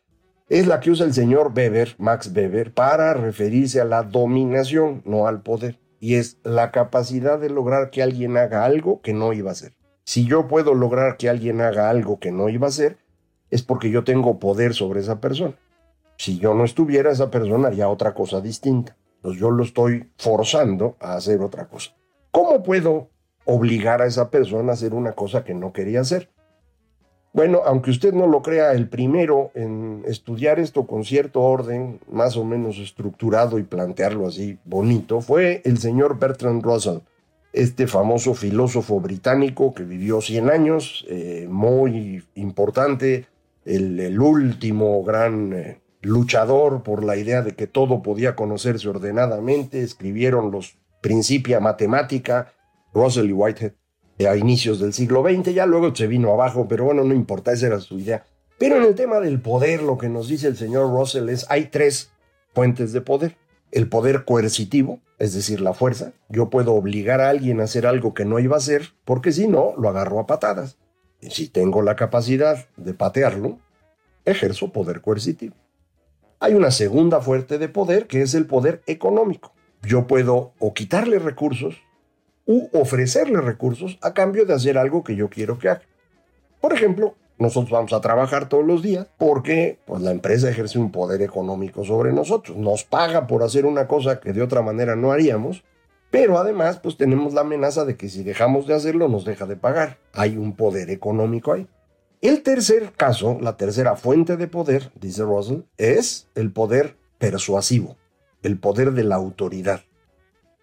es 0.51 0.67
la 0.67 0.81
que 0.81 0.91
usa 0.91 1.07
el 1.07 1.15
señor 1.15 1.53
Weber, 1.55 1.95
Max 1.99 2.31
Weber, 2.35 2.73
para 2.73 3.15
referirse 3.15 3.81
a 3.81 3.85
la 3.85 4.03
dominación, 4.03 5.03
no 5.05 5.27
al 5.27 5.43
poder. 5.43 5.79
Y 5.99 6.15
es 6.15 6.39
la 6.43 6.71
capacidad 6.71 7.39
de 7.39 7.51
lograr 7.51 7.91
que 7.91 8.03
alguien 8.03 8.37
haga 8.37 8.65
algo 8.65 9.01
que 9.01 9.13
no 9.15 9.33
iba 9.33 9.51
a 9.51 9.53
hacer. 9.53 9.73
Si 10.05 10.27
yo 10.27 10.47
puedo 10.47 10.75
lograr 10.75 11.17
que 11.17 11.29
alguien 11.29 11.61
haga 11.61 11.91
algo 11.91 12.19
que 12.19 12.33
no 12.33 12.49
iba 12.49 12.67
a 12.67 12.71
hacer, 12.71 12.99
es 13.51 13.63
porque 13.63 13.91
yo 13.91 14.05
tengo 14.05 14.39
poder 14.39 14.75
sobre 14.75 15.01
esa 15.01 15.21
persona. 15.21 15.55
Si 16.17 16.39
yo 16.39 16.55
no 16.55 16.65
estuviera, 16.65 17.11
esa 17.11 17.31
persona 17.31 17.69
haría 17.69 17.89
otra 17.89 18.15
cosa 18.15 18.41
distinta. 18.41 18.97
Entonces 19.17 19.41
yo 19.41 19.51
lo 19.51 19.63
estoy 19.63 20.11
forzando 20.17 20.97
a 21.01 21.15
hacer 21.15 21.41
otra 21.41 21.69
cosa. 21.69 21.93
¿Cómo 22.31 22.63
puedo 22.63 23.09
obligar 23.45 24.03
a 24.03 24.07
esa 24.07 24.31
persona 24.31 24.73
a 24.73 24.75
hacer 24.75 24.95
una 24.95 25.13
cosa 25.13 25.45
que 25.45 25.55
no 25.55 25.73
quería 25.73 26.01
hacer? 26.01 26.29
Bueno, 27.33 27.61
aunque 27.65 27.91
usted 27.91 28.15
no 28.15 28.27
lo 28.27 28.43
crea, 28.43 28.73
el 28.73 28.89
primero 28.89 29.51
en 29.55 30.03
estudiar 30.07 30.59
esto 30.59 30.87
con 30.87 31.05
cierto 31.05 31.43
orden, 31.43 32.01
más 32.11 32.37
o 32.37 32.45
menos 32.45 32.79
estructurado 32.79 33.59
y 33.59 33.63
plantearlo 33.63 34.27
así 34.27 34.59
bonito, 34.65 35.21
fue 35.21 35.63
el 35.65 35.79
señor 35.79 36.19
Bertrand 36.19 36.65
Russell, 36.65 36.99
este 37.53 37.87
famoso 37.87 38.35
filósofo 38.35 39.01
británico 39.01 39.75
que 39.75 39.85
vivió 39.85 40.21
100 40.21 40.51
años, 40.51 41.07
eh, 41.09 41.47
muy 41.51 42.25
importante, 42.35 43.27
el, 43.69 44.21
último 44.21 45.03
gran 45.05 45.53
eh, 45.53 45.81
luchador 46.01 46.83
por 46.83 47.05
la 47.05 47.17
idea 47.17 47.43
de 47.43 47.55
que 47.55 47.67
todo 47.67 48.03
podía 48.03 48.35
conocerse 48.35 48.89
ordenadamente, 48.89 49.83
escribieron 49.83 50.51
los 50.51 50.79
Principia 51.01 51.61
Matemática, 51.61 52.53
Russell 52.93 53.31
y 53.31 53.33
Whitehead 53.33 53.73
a 54.27 54.37
inicios 54.37 54.81
del 54.81 54.93
siglo 54.93 55.23
XX, 55.23 55.55
ya 55.55 55.67
luego 55.67 55.95
se 55.95 56.07
vino 56.07 56.33
abajo, 56.33 56.67
pero 56.67 56.85
bueno, 56.85 57.05
no 57.05 57.15
importa, 57.15 57.53
esa 57.53 57.69
era 57.69 57.81
su 57.81 57.99
idea. 57.99 58.27
Pero 58.59 58.77
en 58.77 58.83
el 58.83 58.95
tema 58.95 59.21
del 59.21 59.41
poder, 59.41 59.83
lo 59.83 59.99
que 59.99 60.09
nos 60.09 60.29
dice 60.29 60.49
el 60.49 60.57
señor 60.57 60.91
Russell 60.91 61.29
es, 61.29 61.47
hay 61.49 61.67
tres 61.67 62.11
fuentes 62.55 62.93
de 62.93 63.01
poder. 63.01 63.37
El 63.71 63.89
poder 63.89 64.25
coercitivo, 64.25 65.01
es 65.19 65.35
decir, 65.35 65.61
la 65.61 65.75
fuerza. 65.75 66.13
Yo 66.29 66.51
puedo 66.51 66.75
obligar 66.75 67.21
a 67.21 67.29
alguien 67.29 67.61
a 67.61 67.65
hacer 67.65 67.87
algo 67.87 68.15
que 68.15 68.25
no 68.25 68.41
iba 68.41 68.57
a 68.57 68.59
hacer, 68.59 68.95
porque 69.05 69.31
si 69.31 69.47
no, 69.47 69.75
lo 69.77 69.89
agarro 69.89 70.19
a 70.19 70.27
patadas. 70.27 70.79
Si 71.21 71.49
tengo 71.49 71.83
la 71.83 71.97
capacidad 71.97 72.67
de 72.77 72.95
patearlo, 72.95 73.59
ejerzo 74.25 74.73
poder 74.73 75.01
coercitivo. 75.01 75.55
Hay 76.41 76.55
una 76.55 76.71
segunda 76.71 77.21
fuente 77.21 77.59
de 77.59 77.69
poder 77.69 78.07
que 78.07 78.23
es 78.23 78.35
el 78.35 78.47
poder 78.47 78.83
económico. 78.87 79.53
Yo 79.83 80.07
puedo 80.07 80.53
o 80.59 80.75
quitarle 80.75 81.19
recursos 81.19 81.77
u 82.47 82.69
ofrecerle 82.73 83.41
recursos 83.41 83.99
a 84.01 84.15
cambio 84.15 84.47
de 84.47 84.55
hacer 84.55 84.79
algo 84.79 85.05
que 85.05 85.17
yo 85.17 85.29
quiero 85.29 85.59
que 85.59 85.69
haga. 85.69 85.83
Por 86.61 86.73
ejemplo, 86.73 87.15
nosotros 87.39 87.71
vamos 87.71 87.93
a 87.93 88.01
trabajar 88.01 88.49
todos 88.49 88.65
los 88.65 88.83
días 88.83 89.07
porque 89.17 89.79
pues, 89.87 90.03
la 90.03 90.11
empresa 90.11 90.49
ejerce 90.49 90.79
un 90.79 90.91
poder 90.91 91.23
económico 91.23 91.85
sobre 91.85 92.13
nosotros. 92.13 92.57
Nos 92.57 92.85
paga 92.85 93.27
por 93.27 93.43
hacer 93.43 93.67
una 93.67 93.87
cosa 93.87 94.19
que 94.19 94.33
de 94.33 94.43
otra 94.43 94.63
manera 94.63 94.97
no 94.97 95.13
haríamos, 95.13 95.63
pero 96.11 96.39
además 96.39 96.79
pues 96.79 96.97
tenemos 96.97 97.35
la 97.35 97.43
amenaza 97.43 97.85
de 97.85 97.97
que 97.97 98.09
si 98.09 98.23
dejamos 98.23 98.67
de 98.67 98.75
hacerlo 98.75 99.09
nos 99.09 99.25
deja 99.25 99.47
de 99.47 99.57
pagar. 99.57 99.99
Hay 100.13 100.37
un 100.37 100.57
poder 100.57 100.91
económico 100.91 101.53
ahí. 101.53 101.67
El 102.21 102.43
tercer 102.43 102.93
caso, 102.97 103.39
la 103.41 103.57
tercera 103.57 103.95
fuente 103.97 104.37
de 104.37 104.49
poder, 104.49 104.91
dice 105.01 105.23
Russell, 105.23 105.61
es 105.77 106.29
el 106.35 106.53
poder 106.53 106.97
persuasivo, 107.19 107.97
el 108.43 108.59
poder 108.59 108.93
de 108.93 109.05
la 109.05 109.15
autoridad 109.15 109.83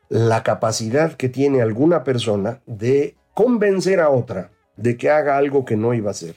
la 0.10 0.44
capacidad 0.44 1.14
que 1.14 1.30
tiene 1.30 1.62
alguna 1.62 2.04
persona 2.04 2.62
de 2.66 3.16
convencer 3.34 4.00
a 4.00 4.10
otra 4.10 4.52
de 4.78 4.98
que 4.98 5.10
haga 5.10 5.38
algo 5.38 5.66
que 5.66 5.78
no 5.78 5.94
iba 5.94 6.10
a 6.10 6.12
hacer. 6.12 6.36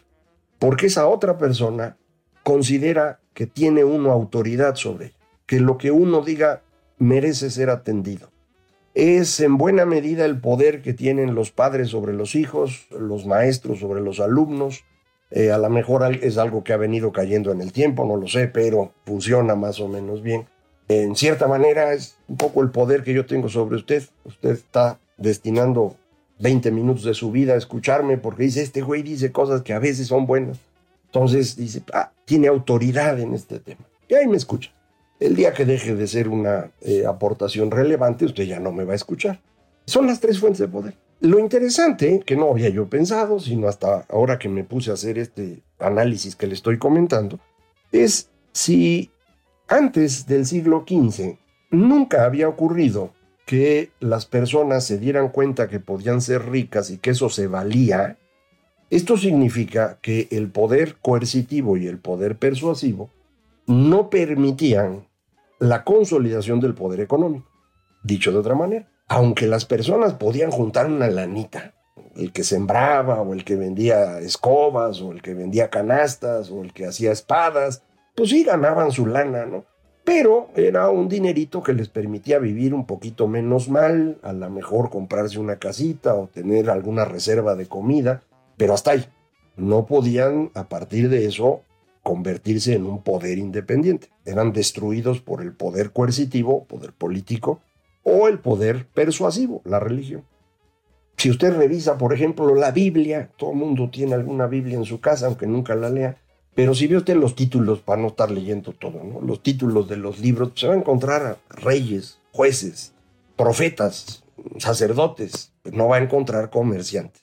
Porque 0.59 0.87
esa 0.87 1.07
otra 1.07 1.39
persona 1.39 1.97
considera 2.43 3.21
que 3.35 3.47
tiene 3.47 3.85
uno 3.85 4.11
autoridad 4.11 4.75
sobre 4.75 5.07
ella, 5.07 5.19
que 5.47 5.61
lo 5.61 5.79
que 5.79 5.91
uno 5.91 6.23
diga 6.23 6.63
merece 6.99 7.51
ser 7.51 7.71
atendido. 7.71 8.31
Es 9.01 9.39
en 9.41 9.59
buena 9.59 9.85
medida 9.85 10.25
el 10.25 10.41
poder 10.41 10.83
que 10.83 10.93
tienen 10.93 11.35
los 11.35 11.53
padres 11.53 11.89
sobre 11.89 12.13
los 12.13 12.35
hijos, 12.35 12.89
los 12.91 13.27
maestros 13.27 13.79
sobre 13.79 14.01
los 14.01 14.19
alumnos. 14.19 14.85
Eh, 15.31 15.53
a 15.53 15.59
lo 15.59 15.69
mejor 15.71 16.03
es 16.23 16.39
algo 16.39 16.65
que 16.65 16.73
ha 16.73 16.79
venido 16.79 17.13
cayendo 17.13 17.53
en 17.53 17.61
el 17.61 17.73
tiempo, 17.73 18.05
no 18.05 18.17
lo 18.17 18.27
sé, 18.27 18.49
pero 18.49 18.93
funciona 19.05 19.55
más 19.55 19.79
o 19.79 19.89
menos 19.89 20.23
bien 20.23 20.47
en 20.89 21.17
cierta 21.17 21.47
manera 21.47 21.93
es 21.93 22.17
un 22.29 22.37
poco 22.37 22.63
el 22.63 22.71
poder 22.71 23.03
que 23.03 23.13
yo 23.13 23.27
tengo 23.27 23.49
sobre 23.49 23.77
usted. 23.77 24.03
Usted 24.25 24.51
está 24.51 24.99
destinando 25.19 25.97
20 26.41 26.71
minutos 26.71 27.05
de 27.05 27.15
su 27.15 27.31
vida 27.31 27.55
a 27.55 27.59
escucharme 27.59 28.17
porque 28.17 28.45
dice, 28.45 28.63
este 28.63 28.81
güey 28.81 29.03
dice 29.03 29.31
cosas 29.31 29.63
que 29.63 29.75
a 29.75 29.79
veces 29.79 30.09
son 30.09 30.27
buenas. 30.27 30.59
Entonces 31.07 31.57
dice, 31.57 31.83
ah, 31.93 32.13
tiene 32.25 32.49
autoridad 32.49 33.21
en 33.21 33.35
este 33.35 33.61
tema. 33.61 33.81
Y 34.09 34.15
ahí 34.15 34.27
me 34.27 34.37
escucha. 34.37 34.71
El 35.21 35.35
día 35.35 35.53
que 35.53 35.65
deje 35.65 35.97
de 35.97 36.07
ser 36.07 36.29
una 36.29 36.71
eh, 36.81 37.05
aportación 37.05 37.71
relevante, 37.71 38.25
usted 38.25 38.45
ya 38.45 38.61
no 38.61 38.73
me 38.73 38.85
va 38.85 38.93
a 38.93 38.97
escuchar. 38.97 39.41
Son 39.85 40.07
las 40.07 40.21
tres 40.21 40.39
fuentes 40.39 40.61
de 40.61 40.69
poder. 40.69 40.95
Lo 41.21 41.41
interesante, 41.41 42.23
que 42.25 42.37
no 42.37 42.51
había 42.51 42.69
yo 42.69 42.89
pensado, 42.89 43.41
sino 43.41 43.67
hasta 43.67 44.07
ahora 44.09 44.39
que 44.39 44.49
me 44.49 44.63
puse 44.63 44.91
a 44.91 44.95
hacer 44.95 45.19
este 45.19 45.63
análisis 45.81 46.37
que 46.37 46.47
le 46.47 46.55
estoy 46.55 46.79
comentando, 46.79 47.41
es 47.91 48.31
si 48.53 49.11
antes 49.67 50.27
del 50.27 50.47
siglo 50.47 50.85
XV, 50.87 51.37
nunca 51.71 52.25
había 52.25 52.49
ocurrido 52.49 53.13
que 53.45 53.91
las 53.99 54.27
personas 54.27 54.85
se 54.85 54.99
dieran 54.99 55.31
cuenta 55.31 55.69
que 55.69 55.81
podían 55.81 56.21
ser 56.21 56.49
ricas 56.49 56.91
y 56.91 56.99
que 56.99 57.11
eso 57.11 57.29
se 57.29 57.49
valía. 57.49 58.19
Esto 58.91 59.17
significa 59.17 59.99
que 60.01 60.29
el 60.31 60.49
poder 60.49 60.97
coercitivo 61.03 61.77
y 61.77 61.89
el 61.89 61.99
poder 61.99 62.39
persuasivo 62.39 63.11
no 63.67 64.11
permitían 64.11 65.08
la 65.61 65.85
consolidación 65.85 66.61
del 66.61 66.75
poder 66.75 67.01
económico. 67.01 67.51
Dicho 68.03 68.33
de 68.33 68.39
otra 68.39 68.55
manera, 68.55 68.89
aunque 69.09 69.47
las 69.47 69.65
personas 69.65 70.15
podían 70.15 70.51
juntar 70.51 70.87
una 70.87 71.09
lanita, 71.09 71.75
el 72.17 72.33
que 72.33 72.45
sembraba 72.45 73.21
o 73.23 73.33
el 73.33 73.45
que 73.45 73.57
vendía 73.57 74.19
escobas 74.19 75.01
o 75.01 75.13
el 75.13 75.23
que 75.23 75.35
vendía 75.35 75.71
canastas 75.71 76.51
o 76.51 76.63
el 76.63 76.73
que 76.73 76.87
hacía 76.87 77.13
espadas, 77.13 77.83
pues 78.15 78.31
sí 78.31 78.45
ganaban 78.45 78.91
su 78.91 79.07
lana, 79.07 79.47
¿no? 79.47 79.65
Pero 80.05 80.49
era 80.57 80.89
un 80.89 81.09
dinerito 81.09 81.63
que 81.63 81.75
les 81.75 81.89
permitía 81.89 82.39
vivir 82.39 82.73
un 82.73 82.87
poquito 82.87 83.29
menos 83.29 83.69
mal, 83.69 84.19
a 84.23 84.33
lo 84.33 84.49
mejor 84.51 84.91
comprarse 84.91 85.39
una 85.39 85.57
casita 85.57 86.15
o 86.15 86.29
tener 86.29 86.71
alguna 86.71 87.05
reserva 87.05 87.55
de 87.55 87.67
comida, 87.67 88.23
pero 88.57 88.75
hasta 88.75 88.93
ahí. 88.93 89.05
No 89.57 89.87
podían 89.87 90.51
a 90.55 90.69
partir 90.69 91.09
de 91.11 91.27
eso 91.27 91.63
convertirse 92.09 92.73
en 92.73 92.87
un 92.87 93.03
poder 93.03 93.37
independiente. 93.37 94.09
Eran 94.25 94.55
destruidos 94.55 95.21
por 95.21 95.43
el 95.43 95.53
poder 95.53 95.93
coercitivo, 95.93 96.65
poder 96.65 96.95
político, 96.95 97.61
o 98.03 98.29
el 98.29 98.39
poder 98.39 98.87
persuasivo, 98.87 99.61
la 99.67 99.79
religión. 99.79 100.25
Si 101.19 101.29
usted 101.29 101.55
revisa, 101.55 101.99
por 101.99 102.15
ejemplo, 102.15 102.55
la 102.55 102.71
Biblia, 102.71 103.31
todo 103.37 103.51
el 103.51 103.59
mundo 103.59 103.91
tiene 103.91 104.15
alguna 104.15 104.47
Biblia 104.47 104.79
en 104.79 104.87
su 104.87 105.01
casa, 105.01 105.27
aunque 105.27 105.47
nunca 105.47 105.75
la 105.75 105.91
lea, 105.91 106.17
pero 106.55 106.75
si 106.75 106.87
ve 106.87 106.97
usted 106.97 107.15
los 107.15 107.35
títulos, 107.35 107.81
para 107.81 108.01
no 108.01 108.09
estar 108.09 108.31
leyendo 108.31 108.73
todo, 108.73 109.05
¿no? 109.05 109.21
los 109.21 109.43
títulos 109.43 109.87
de 109.87 109.99
los 109.99 110.19
libros, 110.19 110.53
se 110.55 110.67
va 110.67 110.73
a 110.73 110.79
encontrar 110.79 111.37
reyes, 111.51 112.21
jueces, 112.33 112.95
profetas, 113.37 114.25
sacerdotes, 114.57 115.53
no 115.65 115.89
va 115.89 115.97
a 115.97 116.03
encontrar 116.03 116.49
comerciantes, 116.49 117.23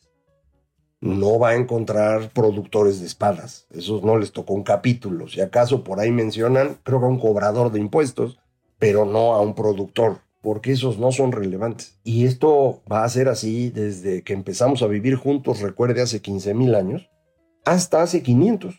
no 1.02 1.40
va 1.40 1.50
a 1.50 1.56
encontrar 1.56 2.32
productores 2.32 3.00
de 3.00 3.06
espadas, 3.06 3.68
esos 3.72 4.04
no 4.04 4.18
les 4.18 4.32
tocó 4.32 4.54
un 4.54 4.64
capítulo, 4.64 5.28
si 5.28 5.42
acaso 5.42 5.84
por 5.84 6.00
ahí 6.00 6.12
mencionan, 6.12 6.78
creo 6.84 7.00
que 7.00 7.06
a 7.06 7.10
un 7.10 7.20
cobrador 7.20 7.72
de 7.72 7.80
impuestos, 7.80 8.40
pero 8.80 9.06
no 9.06 9.34
a 9.34 9.42
un 9.42 9.56
productor, 9.56 10.20
porque 10.42 10.72
esos 10.72 10.98
no 11.00 11.12
son 11.12 11.32
relevantes. 11.32 12.00
Y 12.04 12.25
esto 12.25 12.82
va 12.92 13.04
a 13.04 13.10
ser 13.10 13.30
así 13.30 13.70
desde 13.70 14.24
que 14.24 14.34
empezamos 14.34 14.82
a 14.82 14.88
vivir 14.88 15.16
juntos, 15.16 15.62
recuerde, 15.62 16.02
hace 16.02 16.22
15 16.22 16.54
mil 16.54 16.75
años, 16.75 17.10
hasta 17.66 18.02
hace 18.02 18.22
500. 18.22 18.75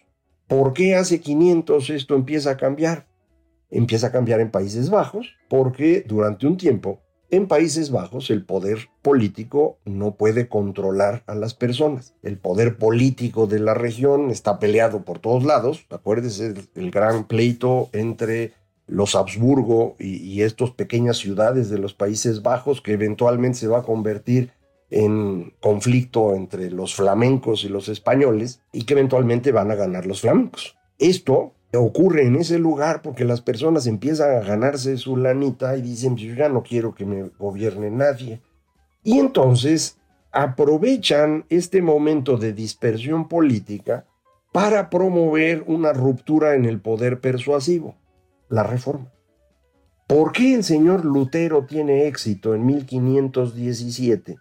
¿Por 0.46 0.72
qué 0.74 0.94
hace 0.94 1.20
500 1.20 1.90
esto 1.90 2.14
empieza 2.14 2.50
a 2.50 2.56
cambiar? 2.56 3.06
Empieza 3.68 4.08
a 4.08 4.12
cambiar 4.12 4.40
en 4.40 4.52
Países 4.52 4.90
Bajos 4.90 5.34
porque 5.48 6.04
durante 6.06 6.46
un 6.46 6.56
tiempo 6.56 7.00
en 7.30 7.48
Países 7.48 7.90
Bajos 7.90 8.30
el 8.30 8.44
poder 8.44 8.88
político 9.02 9.78
no 9.84 10.14
puede 10.14 10.48
controlar 10.48 11.24
a 11.26 11.34
las 11.34 11.54
personas. 11.54 12.14
El 12.22 12.38
poder 12.38 12.78
político 12.78 13.46
de 13.46 13.58
la 13.58 13.74
región 13.74 14.30
está 14.30 14.58
peleado 14.58 15.02
por 15.02 15.18
todos 15.18 15.44
lados. 15.44 15.86
Acuérdese 15.90 16.52
del 16.52 16.90
gran 16.90 17.26
pleito 17.26 17.88
entre 17.92 18.52
los 18.86 19.16
Habsburgo 19.16 19.96
y, 19.98 20.16
y 20.18 20.42
estas 20.42 20.70
pequeñas 20.70 21.16
ciudades 21.16 21.68
de 21.70 21.78
los 21.78 21.94
Países 21.94 22.42
Bajos 22.42 22.80
que 22.80 22.92
eventualmente 22.92 23.58
se 23.58 23.68
va 23.68 23.78
a 23.78 23.82
convertir 23.82 24.52
en 24.90 25.52
conflicto 25.60 26.34
entre 26.34 26.70
los 26.70 26.94
flamencos 26.94 27.64
y 27.64 27.68
los 27.68 27.88
españoles 27.88 28.60
y 28.72 28.84
que 28.84 28.94
eventualmente 28.94 29.50
van 29.50 29.72
a 29.72 29.74
ganar 29.74 30.06
los 30.06 30.20
flamencos. 30.20 30.76
Esto 30.98 31.55
ocurre 31.74 32.26
en 32.26 32.36
ese 32.36 32.58
lugar 32.58 33.02
porque 33.02 33.24
las 33.24 33.40
personas 33.40 33.86
empiezan 33.86 34.36
a 34.36 34.40
ganarse 34.40 34.96
su 34.96 35.16
lanita 35.16 35.76
y 35.76 35.82
dicen, 35.82 36.16
yo 36.16 36.34
ya 36.34 36.48
no 36.48 36.62
quiero 36.62 36.94
que 36.94 37.04
me 37.04 37.30
gobierne 37.38 37.90
nadie. 37.90 38.40
Y 39.02 39.18
entonces 39.18 39.98
aprovechan 40.32 41.44
este 41.48 41.82
momento 41.82 42.36
de 42.36 42.52
dispersión 42.52 43.28
política 43.28 44.06
para 44.52 44.90
promover 44.90 45.64
una 45.66 45.92
ruptura 45.92 46.54
en 46.54 46.64
el 46.64 46.80
poder 46.80 47.20
persuasivo, 47.20 47.96
la 48.48 48.62
reforma. 48.62 49.12
¿Por 50.06 50.32
qué 50.32 50.54
el 50.54 50.62
señor 50.62 51.04
Lutero 51.04 51.66
tiene 51.66 52.06
éxito 52.06 52.54
en 52.54 52.64
1517 52.64 54.36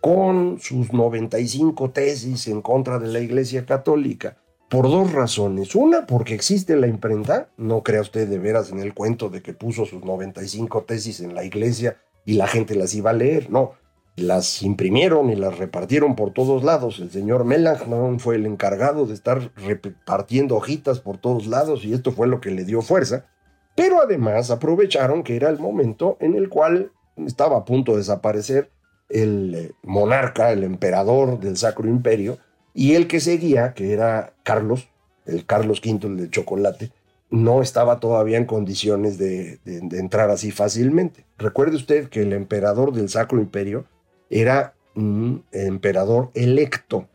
con 0.00 0.58
sus 0.60 0.92
95 0.92 1.90
tesis 1.90 2.48
en 2.48 2.62
contra 2.62 2.98
de 2.98 3.08
la 3.08 3.20
Iglesia 3.20 3.66
Católica? 3.66 4.38
Por 4.70 4.88
dos 4.88 5.12
razones. 5.12 5.74
Una, 5.74 6.06
porque 6.06 6.32
existe 6.32 6.76
la 6.76 6.86
imprenta. 6.86 7.48
No 7.56 7.82
crea 7.82 8.02
usted 8.02 8.28
de 8.28 8.38
veras 8.38 8.70
en 8.70 8.78
el 8.78 8.94
cuento 8.94 9.28
de 9.28 9.42
que 9.42 9.52
puso 9.52 9.84
sus 9.84 10.04
95 10.04 10.84
tesis 10.84 11.20
en 11.20 11.34
la 11.34 11.44
iglesia 11.44 11.96
y 12.24 12.34
la 12.34 12.46
gente 12.46 12.76
las 12.76 12.94
iba 12.94 13.10
a 13.10 13.14
leer. 13.14 13.50
No, 13.50 13.72
las 14.14 14.62
imprimieron 14.62 15.28
y 15.30 15.34
las 15.34 15.58
repartieron 15.58 16.14
por 16.14 16.32
todos 16.32 16.62
lados. 16.62 17.00
El 17.00 17.10
señor 17.10 17.44
Melanchthon 17.44 18.20
fue 18.20 18.36
el 18.36 18.46
encargado 18.46 19.06
de 19.06 19.14
estar 19.14 19.50
repartiendo 19.56 20.54
hojitas 20.54 21.00
por 21.00 21.18
todos 21.18 21.48
lados 21.48 21.84
y 21.84 21.92
esto 21.92 22.12
fue 22.12 22.28
lo 22.28 22.40
que 22.40 22.52
le 22.52 22.64
dio 22.64 22.80
fuerza. 22.80 23.26
Pero 23.74 24.00
además 24.00 24.52
aprovecharon 24.52 25.24
que 25.24 25.34
era 25.34 25.48
el 25.48 25.58
momento 25.58 26.16
en 26.20 26.36
el 26.36 26.48
cual 26.48 26.92
estaba 27.16 27.58
a 27.58 27.64
punto 27.64 27.92
de 27.92 27.98
desaparecer 27.98 28.70
el 29.08 29.52
eh, 29.52 29.72
monarca, 29.82 30.52
el 30.52 30.62
emperador 30.62 31.40
del 31.40 31.56
Sacro 31.56 31.88
Imperio, 31.88 32.38
y 32.74 32.94
el 32.94 33.06
que 33.06 33.20
seguía, 33.20 33.74
que 33.74 33.92
era 33.92 34.34
Carlos, 34.42 34.88
el 35.26 35.44
Carlos 35.46 35.80
V, 35.84 36.06
el 36.06 36.16
de 36.16 36.30
chocolate, 36.30 36.92
no 37.30 37.62
estaba 37.62 38.00
todavía 38.00 38.38
en 38.38 38.44
condiciones 38.44 39.16
de, 39.18 39.58
de, 39.64 39.98
entrar 39.98 40.30
así 40.30 40.50
fácilmente. 40.50 41.24
Recuerde 41.38 41.76
usted 41.76 42.08
que 42.08 42.22
el 42.22 42.32
emperador 42.32 42.92
del 42.92 43.08
Sacro 43.08 43.38
Imperio 43.38 43.84
era 44.28 44.74
un 44.96 45.44
emperador 45.52 46.30
electo. 46.34 47.08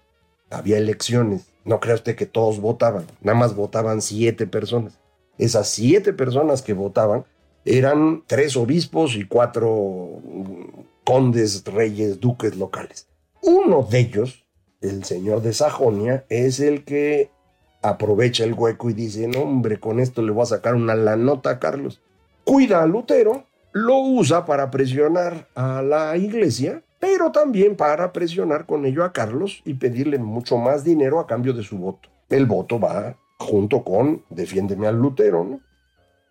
Había 0.50 0.78
elecciones. 0.78 1.48
No 1.66 1.80
crea 1.80 1.96
usted 1.96 2.16
que 2.16 2.26
todos 2.26 2.62
votaban. 2.62 3.06
Nada 3.22 3.38
más 3.38 3.56
votaban 3.56 4.02
siete 4.02 4.48
personas. 4.48 5.00
Esas 5.38 5.68
siete 5.68 6.14
personas 6.14 6.62
que 6.62 6.74
votaban 6.74 7.26
eran 7.66 8.24
tres 8.28 8.56
obispos 8.56 9.16
y 9.16 9.26
cuatro 9.26 10.22
condes, 11.04 11.64
reyes, 11.66 12.20
duques 12.20 12.56
locales. 12.56 13.08
Uno 13.42 13.84
de 13.84 14.00
ellos, 14.00 14.45
el 14.90 15.04
señor 15.04 15.42
de 15.42 15.54
Sajonia, 15.54 16.26
es 16.30 16.60
el 16.60 16.84
que 16.84 17.30
aprovecha 17.82 18.44
el 18.44 18.54
hueco 18.54 18.90
y 18.90 18.94
dice, 18.94 19.28
no 19.28 19.42
hombre, 19.42 19.80
con 19.80 20.00
esto 20.00 20.22
le 20.22 20.32
voy 20.32 20.44
a 20.44 20.48
sacar 20.48 20.76
una 20.76 20.96
la 20.96 21.16
nota 21.16 21.52
a 21.52 21.60
Carlos. 21.60 22.02
Cuida 22.44 22.82
a 22.82 22.88
Lutero, 22.88 23.46
lo 23.72 24.00
usa 24.00 24.46
para 24.46 24.72
presionar 24.72 25.48
a 25.56 25.82
la 25.82 26.16
iglesia, 26.18 26.82
pero 27.00 27.32
también 27.32 27.76
para 27.76 28.12
presionar 28.14 28.66
con 28.66 28.86
ello 28.86 29.04
a 29.04 29.14
Carlos 29.14 29.62
y 29.66 29.76
pedirle 29.76 30.18
mucho 30.18 30.58
más 30.58 30.84
dinero 30.84 31.20
a 31.20 31.28
cambio 31.28 31.54
de 31.54 31.64
su 31.64 31.78
voto. 31.78 32.10
El 32.30 32.46
voto 32.46 32.80
va 32.80 33.18
junto 33.38 33.84
con 33.84 34.24
defiéndeme 34.30 34.88
al 34.88 34.98
Lutero, 34.98 35.44
¿no? 35.44 35.60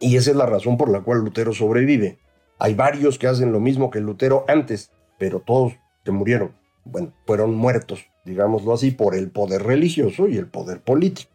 Y 0.00 0.16
esa 0.16 0.30
es 0.30 0.36
la 0.36 0.46
razón 0.46 0.76
por 0.76 0.90
la 0.90 1.02
cual 1.02 1.18
Lutero 1.20 1.52
sobrevive. 1.52 2.18
Hay 2.58 2.74
varios 2.74 3.18
que 3.18 3.26
hacen 3.26 3.52
lo 3.52 3.60
mismo 3.60 3.90
que 3.90 4.00
Lutero 4.00 4.44
antes, 4.48 4.90
pero 5.18 5.40
todos 5.40 5.74
se 6.04 6.10
murieron. 6.10 6.52
Bueno, 6.84 7.12
fueron 7.26 7.54
muertos, 7.54 8.04
digámoslo 8.24 8.72
así, 8.72 8.90
por 8.90 9.14
el 9.14 9.30
poder 9.30 9.62
religioso 9.62 10.28
y 10.28 10.36
el 10.36 10.46
poder 10.46 10.80
político. 10.80 11.30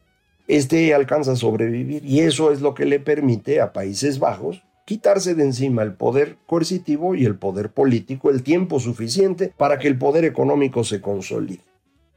Este 0.48 0.94
alcanza 0.94 1.34
a 1.34 1.36
sobrevivir 1.36 2.04
y 2.04 2.22
eso 2.22 2.52
es 2.52 2.62
lo 2.62 2.74
que 2.74 2.86
le 2.86 3.00
permite 3.00 3.62
a 3.62 3.72
Países 3.72 4.20
Bajos 4.20 4.64
quitarse 4.86 5.36
de 5.36 5.44
encima 5.44 5.84
el 5.84 5.94
poder 5.94 6.38
coercitivo 6.48 7.14
y 7.14 7.24
el 7.24 7.36
poder 7.36 7.70
político 7.70 8.32
el 8.32 8.42
tiempo 8.42 8.80
suficiente 8.80 9.54
para 9.56 9.78
que 9.78 9.88
el 9.88 10.00
poder 10.00 10.26
económico 10.26 10.84
se 10.84 11.00
consolide. 11.00 11.62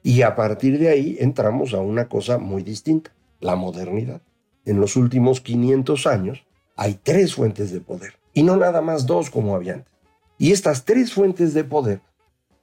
Y 0.03 0.23
a 0.23 0.35
partir 0.35 0.79
de 0.79 0.89
ahí 0.89 1.17
entramos 1.21 1.75
a 1.75 1.81
una 1.81 2.09
cosa 2.09 2.39
muy 2.39 2.63
distinta 2.63 3.13
la 3.41 3.57
modernidad. 3.57 4.23
En 4.65 4.81
los 4.81 4.97
últimos 4.97 5.43
500 5.43 6.07
años 6.07 6.47
hay 6.75 6.99
tres 7.03 7.35
fuentes 7.35 7.71
de 7.71 7.81
poder 7.81 8.15
y 8.33 8.43
no 8.43 8.57
nada 8.57 8.81
más 8.81 9.05
dos 9.05 9.29
como 9.29 9.55
había 9.55 9.75
antes. 9.75 9.93
Y 10.39 10.53
estas 10.53 10.87
tres 10.87 11.13
fuentes 11.13 11.53
de 11.53 11.65
poder 11.65 12.01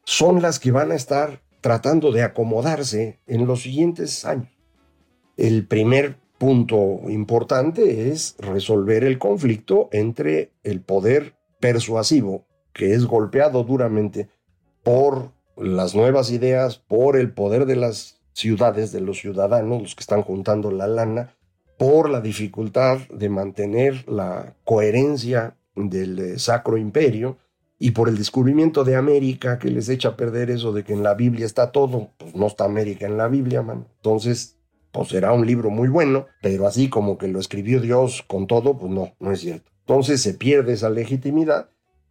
son 0.06 0.42
las 0.42 0.60
que 0.60 0.72
van 0.72 0.92
a 0.92 0.96
estar 0.96 1.42
tratando 1.62 2.12
de 2.12 2.24
acomodarse 2.24 3.20
en 3.28 3.46
los 3.46 3.62
siguientes 3.62 4.26
años. 4.26 4.50
El 5.38 5.68
primer 5.68 6.18
punto 6.38 7.02
importante 7.10 8.10
es 8.10 8.36
resolver 8.40 9.04
el 9.04 9.20
conflicto 9.20 9.90
entre 9.92 10.54
el 10.64 10.82
poder 10.82 11.36
persuasivo, 11.60 12.46
que 12.74 12.94
es 12.94 13.06
golpeado 13.06 13.64
duramente 13.64 14.30
por 14.84 15.32
las 15.58 15.96
nuevas 15.96 16.32
ideas, 16.32 16.78
por 16.78 17.18
el 17.18 17.32
poder 17.34 17.66
de 17.66 17.76
las 17.76 18.22
ciudades 18.34 18.92
de 18.92 19.02
los 19.02 19.20
ciudadanos, 19.20 19.82
los 19.82 19.96
que 19.96 20.02
están 20.02 20.22
juntando 20.22 20.72
la 20.72 20.88
lana, 20.88 21.36
por 21.78 22.10
la 22.10 22.22
dificultad 22.22 23.00
de 23.10 23.30
mantener 23.30 24.08
la 24.08 24.56
coherencia 24.64 25.58
del 25.76 26.20
eh, 26.20 26.40
Sacro 26.40 26.78
Imperio 26.78 27.38
y 27.80 27.92
por 27.92 28.10
el 28.10 28.18
descubrimiento 28.18 28.84
de 28.84 28.98
América 28.98 29.58
que 29.58 29.70
les 29.70 29.88
echa 29.88 30.10
a 30.10 30.18
perder 30.18 30.52
eso 30.52 30.74
de 30.74 30.84
que 30.84 30.92
en 30.92 31.02
la 31.02 31.14
Biblia 31.14 31.46
está 31.46 31.72
todo, 31.72 32.12
pues 32.18 32.36
no 32.36 32.48
está 32.48 32.66
América 32.66 33.06
en 33.06 33.18
la 33.18 33.30
Biblia, 33.30 33.62
man. 33.62 33.88
Entonces, 33.96 34.58
pues 34.92 35.08
será 35.08 35.32
un 35.32 35.48
libro 35.48 35.70
muy 35.70 35.88
bueno, 35.88 36.28
pero 36.42 36.68
así 36.68 36.90
como 36.90 37.18
que 37.18 37.30
lo 37.30 37.40
escribió 37.40 37.80
Dios 37.80 38.24
con 38.28 38.48
todo, 38.48 38.78
pues 38.78 38.92
no, 38.92 39.14
no 39.20 39.32
es 39.32 39.40
cierto. 39.40 39.72
Entonces 39.80 40.22
se 40.22 40.34
pierde 40.34 40.74
esa 40.74 40.90
legitimidad 40.90 41.70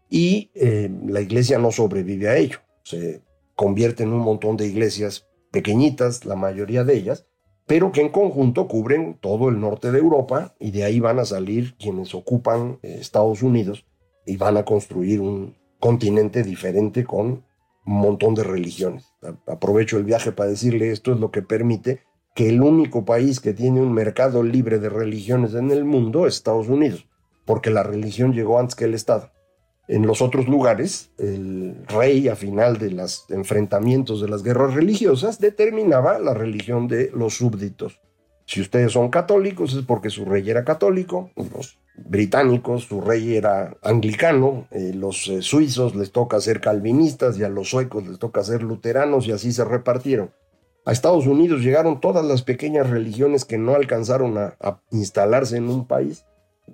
y 0.08 0.50
eh, 0.54 0.90
la 1.06 1.20
iglesia 1.20 1.58
no 1.58 1.70
sobrevive 1.70 2.28
a 2.28 2.36
ello. 2.38 2.58
Se 2.82 3.22
convierte 3.54 4.04
en 4.04 4.12
un 4.12 4.20
montón 4.20 4.56
de 4.56 4.66
iglesias 4.66 5.28
pequeñitas, 5.50 6.24
la 6.24 6.34
mayoría 6.34 6.82
de 6.82 6.96
ellas, 6.96 7.26
pero 7.66 7.92
que 7.92 8.00
en 8.00 8.08
conjunto 8.08 8.68
cubren 8.68 9.18
todo 9.20 9.50
el 9.50 9.60
norte 9.60 9.92
de 9.92 9.98
Europa 9.98 10.54
y 10.58 10.70
de 10.70 10.84
ahí 10.84 10.98
van 10.98 11.18
a 11.18 11.26
salir 11.26 11.76
quienes 11.76 12.14
ocupan 12.14 12.78
eh, 12.82 12.96
Estados 13.00 13.42
Unidos 13.42 13.84
y 14.28 14.36
van 14.36 14.58
a 14.58 14.64
construir 14.64 15.20
un 15.20 15.56
continente 15.80 16.42
diferente 16.42 17.04
con 17.04 17.44
un 17.86 18.00
montón 18.00 18.34
de 18.34 18.44
religiones. 18.44 19.06
Aprovecho 19.46 19.96
el 19.96 20.04
viaje 20.04 20.32
para 20.32 20.50
decirle 20.50 20.92
esto 20.92 21.12
es 21.12 21.20
lo 21.20 21.30
que 21.30 21.42
permite 21.42 22.02
que 22.34 22.50
el 22.50 22.62
único 22.62 23.04
país 23.04 23.40
que 23.40 23.54
tiene 23.54 23.80
un 23.80 23.92
mercado 23.92 24.42
libre 24.42 24.78
de 24.78 24.90
religiones 24.90 25.54
en 25.54 25.70
el 25.70 25.84
mundo 25.84 26.26
es 26.26 26.34
Estados 26.34 26.68
Unidos, 26.68 27.06
porque 27.46 27.70
la 27.70 27.82
religión 27.82 28.32
llegó 28.32 28.58
antes 28.58 28.74
que 28.74 28.84
el 28.84 28.94
Estado. 28.94 29.32
En 29.88 30.06
los 30.06 30.20
otros 30.20 30.46
lugares, 30.46 31.10
el 31.16 31.74
rey, 31.88 32.28
a 32.28 32.36
final 32.36 32.76
de 32.76 32.90
los 32.90 33.24
enfrentamientos 33.30 34.20
de 34.20 34.28
las 34.28 34.42
guerras 34.42 34.74
religiosas, 34.74 35.40
determinaba 35.40 36.18
la 36.18 36.34
religión 36.34 36.86
de 36.86 37.10
los 37.14 37.34
súbditos. 37.34 37.98
Si 38.48 38.62
ustedes 38.62 38.92
son 38.92 39.10
católicos 39.10 39.74
es 39.74 39.84
porque 39.84 40.08
su 40.08 40.24
rey 40.24 40.48
era 40.48 40.64
católico, 40.64 41.30
los 41.36 41.78
británicos, 41.96 42.84
su 42.84 43.02
rey 43.02 43.36
era 43.36 43.76
anglicano, 43.82 44.66
eh, 44.70 44.92
los 44.94 45.28
eh, 45.28 45.42
suizos 45.42 45.94
les 45.94 46.12
toca 46.12 46.40
ser 46.40 46.62
calvinistas 46.62 47.38
y 47.38 47.44
a 47.44 47.50
los 47.50 47.68
suecos 47.68 48.08
les 48.08 48.18
toca 48.18 48.42
ser 48.42 48.62
luteranos 48.62 49.26
y 49.26 49.32
así 49.32 49.52
se 49.52 49.66
repartieron. 49.66 50.30
A 50.86 50.92
Estados 50.92 51.26
Unidos 51.26 51.60
llegaron 51.60 52.00
todas 52.00 52.24
las 52.24 52.40
pequeñas 52.40 52.88
religiones 52.88 53.44
que 53.44 53.58
no 53.58 53.74
alcanzaron 53.74 54.38
a 54.38 54.80
instalarse 54.92 55.58
en 55.58 55.68
un 55.68 55.86
país. 55.86 56.24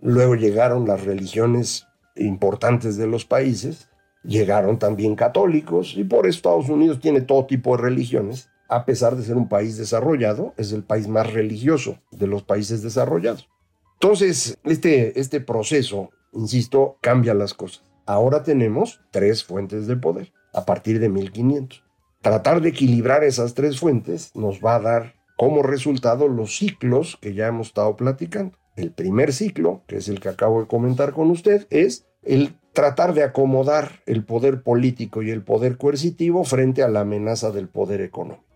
Luego 0.00 0.37
llegaron 0.37 0.87
las 0.87 1.04
religiones 1.04 1.88
importantes 2.14 2.96
de 2.96 3.08
los 3.08 3.24
países, 3.24 3.88
llegaron 4.22 4.78
también 4.78 5.16
católicos 5.16 5.94
y 5.96 6.04
por 6.04 6.28
Estados 6.28 6.68
Unidos 6.68 7.00
tiene 7.00 7.20
todo 7.20 7.46
tipo 7.46 7.76
de 7.76 7.82
religiones. 7.82 8.48
A 8.68 8.85
pesar 8.85 9.16
de 9.16 9.22
ser 9.22 9.37
un 9.37 9.48
país 9.48 9.77
desarrollado, 9.77 10.55
es 10.57 10.72
el 10.72 10.85
país 10.85 11.09
más 11.09 11.33
religioso 11.33 11.98
de 12.11 12.27
los 12.27 12.42
países 12.42 12.83
desarrollados. 12.83 13.48
Entonces, 13.94 14.59
este, 14.64 15.18
este 15.18 15.40
proceso, 15.40 16.11
insisto, 16.33 16.98
cambia 17.00 17.35
las 17.35 17.55
cosas. 17.55 17.85
Ahora 18.07 18.42
tenemos 18.42 19.00
tres 19.11 19.44
fuentes 19.44 19.87
de 19.87 19.96
poder 19.96 20.33
a 20.53 20.64
partir 20.64 21.00
de 21.00 21.09
1500. 21.09 21.83
Tratar 22.20 22.61
de 22.61 22.70
equilibrar 22.70 23.24
esas 23.24 23.55
tres 23.55 23.79
fuentes 23.79 24.31
nos 24.35 24.61
va 24.61 24.77
a 24.77 24.81
dar 24.81 25.14
como 25.37 25.62
resultado 25.62 26.29
los 26.29 26.57
ciclos 26.57 27.18
que 27.20 27.35
ya 27.35 27.48
hemos 27.48 27.68
estado 27.68 27.96
platicando. 27.96 28.57
El 28.77 28.92
primer 28.92 29.33
ciclo, 29.33 29.83
que 29.87 29.96
es 29.96 30.09
el 30.09 30.20
que 30.20 30.29
acabo 30.29 30.61
de 30.61 30.66
comentar 30.66 31.12
con 31.12 31.31
usted, 31.31 31.66
es 31.70 32.07
el 32.22 32.57
tratar 32.72 33.14
de 33.14 33.22
acomodar 33.22 34.03
el 34.07 34.24
poder 34.24 34.62
político 34.62 35.22
y 35.22 35.31
el 35.31 35.42
poder 35.42 35.79
coercitivo 35.79 36.44
frente 36.44 36.83
a 36.83 36.88
la 36.88 37.00
amenaza 37.00 37.50
del 37.50 37.68
poder 37.68 38.00
económico. 38.00 38.54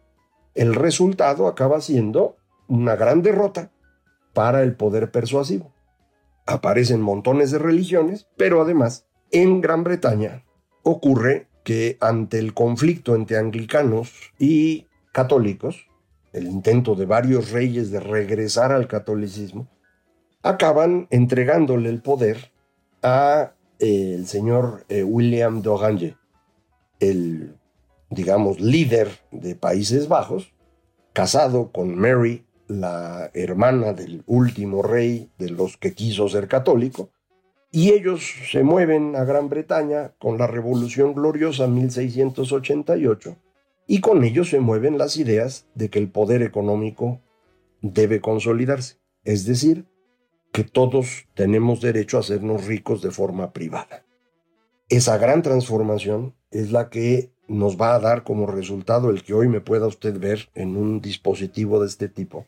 El 0.58 0.74
resultado 0.74 1.46
acaba 1.46 1.80
siendo 1.80 2.36
una 2.66 2.96
gran 2.96 3.22
derrota 3.22 3.70
para 4.34 4.64
el 4.64 4.74
poder 4.74 5.12
persuasivo. 5.12 5.72
Aparecen 6.46 7.00
montones 7.00 7.52
de 7.52 7.60
religiones, 7.60 8.26
pero 8.36 8.60
además 8.60 9.06
en 9.30 9.60
Gran 9.60 9.84
Bretaña 9.84 10.44
ocurre 10.82 11.46
que 11.62 11.96
ante 12.00 12.40
el 12.40 12.54
conflicto 12.54 13.14
entre 13.14 13.36
anglicanos 13.36 14.12
y 14.36 14.88
católicos, 15.12 15.86
el 16.32 16.48
intento 16.48 16.96
de 16.96 17.06
varios 17.06 17.52
reyes 17.52 17.92
de 17.92 18.00
regresar 18.00 18.72
al 18.72 18.88
catolicismo, 18.88 19.68
acaban 20.42 21.06
entregándole 21.10 21.88
el 21.88 22.02
poder 22.02 22.50
a 23.04 23.52
eh, 23.78 24.14
el 24.16 24.26
señor 24.26 24.84
eh, 24.88 25.04
William 25.04 25.62
d'Orange, 25.62 26.16
el, 26.98 27.57
digamos, 28.10 28.60
líder 28.60 29.08
de 29.30 29.54
Países 29.54 30.08
Bajos, 30.08 30.52
casado 31.12 31.72
con 31.72 31.94
Mary 31.96 32.44
la 32.68 33.30
hermana 33.34 33.92
del 33.92 34.22
último 34.26 34.82
rey 34.82 35.30
de 35.38 35.50
los 35.50 35.76
que 35.76 35.94
quiso 35.94 36.28
ser 36.28 36.48
católico, 36.48 37.10
y 37.70 37.90
ellos 37.90 38.22
se 38.50 38.62
mueven 38.62 39.14
a 39.16 39.24
Gran 39.24 39.48
Bretaña 39.48 40.14
con 40.18 40.38
la 40.38 40.46
Revolución 40.46 41.14
Gloriosa 41.14 41.66
1688, 41.66 43.36
y 43.86 44.00
con 44.00 44.24
ellos 44.24 44.50
se 44.50 44.60
mueven 44.60 44.98
las 44.98 45.16
ideas 45.16 45.66
de 45.74 45.88
que 45.90 45.98
el 45.98 46.10
poder 46.10 46.42
económico 46.42 47.20
debe 47.80 48.20
consolidarse, 48.20 48.96
es 49.24 49.44
decir, 49.44 49.86
que 50.52 50.64
todos 50.64 51.26
tenemos 51.34 51.80
derecho 51.80 52.16
a 52.16 52.20
hacernos 52.20 52.66
ricos 52.66 53.02
de 53.02 53.10
forma 53.10 53.52
privada. 53.52 54.04
Esa 54.88 55.18
gran 55.18 55.42
transformación 55.42 56.34
es 56.50 56.72
la 56.72 56.88
que 56.88 57.32
nos 57.48 57.76
va 57.76 57.94
a 57.94 57.98
dar 57.98 58.22
como 58.22 58.46
resultado 58.46 59.10
el 59.10 59.22
que 59.22 59.34
hoy 59.34 59.48
me 59.48 59.60
pueda 59.60 59.86
usted 59.86 60.18
ver 60.18 60.48
en 60.54 60.76
un 60.76 61.00
dispositivo 61.00 61.80
de 61.80 61.86
este 61.86 62.08
tipo, 62.08 62.46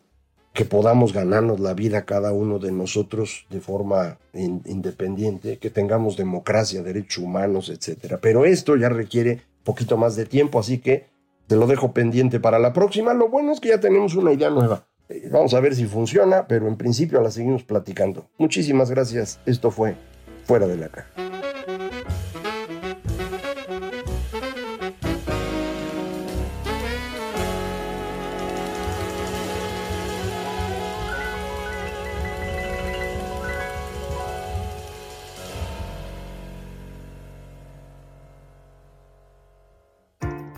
que 0.52 0.64
podamos 0.64 1.12
ganarnos 1.12 1.60
la 1.60 1.74
vida 1.74 2.04
cada 2.04 2.32
uno 2.32 2.58
de 2.58 2.72
nosotros 2.72 3.46
de 3.50 3.60
forma 3.60 4.18
independiente, 4.32 5.58
que 5.58 5.70
tengamos 5.70 6.16
democracia, 6.16 6.82
derechos 6.82 7.24
humanos, 7.24 7.68
etc. 7.70 8.16
Pero 8.20 8.44
esto 8.44 8.76
ya 8.76 8.88
requiere 8.88 9.42
poquito 9.64 9.96
más 9.96 10.16
de 10.16 10.26
tiempo, 10.26 10.58
así 10.58 10.78
que 10.78 11.06
te 11.46 11.56
lo 11.56 11.66
dejo 11.66 11.92
pendiente 11.92 12.40
para 12.40 12.58
la 12.58 12.72
próxima. 12.72 13.14
Lo 13.14 13.28
bueno 13.28 13.52
es 13.52 13.60
que 13.60 13.70
ya 13.70 13.80
tenemos 13.80 14.14
una 14.14 14.32
idea 14.32 14.50
nueva. 14.50 14.84
Eh, 15.08 15.28
vamos 15.32 15.54
a 15.54 15.60
ver 15.60 15.74
si 15.74 15.86
funciona, 15.86 16.46
pero 16.46 16.68
en 16.68 16.76
principio 16.76 17.20
la 17.20 17.30
seguimos 17.30 17.64
platicando. 17.64 18.26
Muchísimas 18.38 18.90
gracias. 18.90 19.40
Esto 19.46 19.70
fue 19.70 19.96
Fuera 20.44 20.66
de 20.66 20.76
la 20.76 20.88
Caja. 20.88 21.39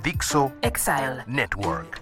Dixo 0.02 0.52
Exile. 0.62 1.22
Network. 1.28 2.01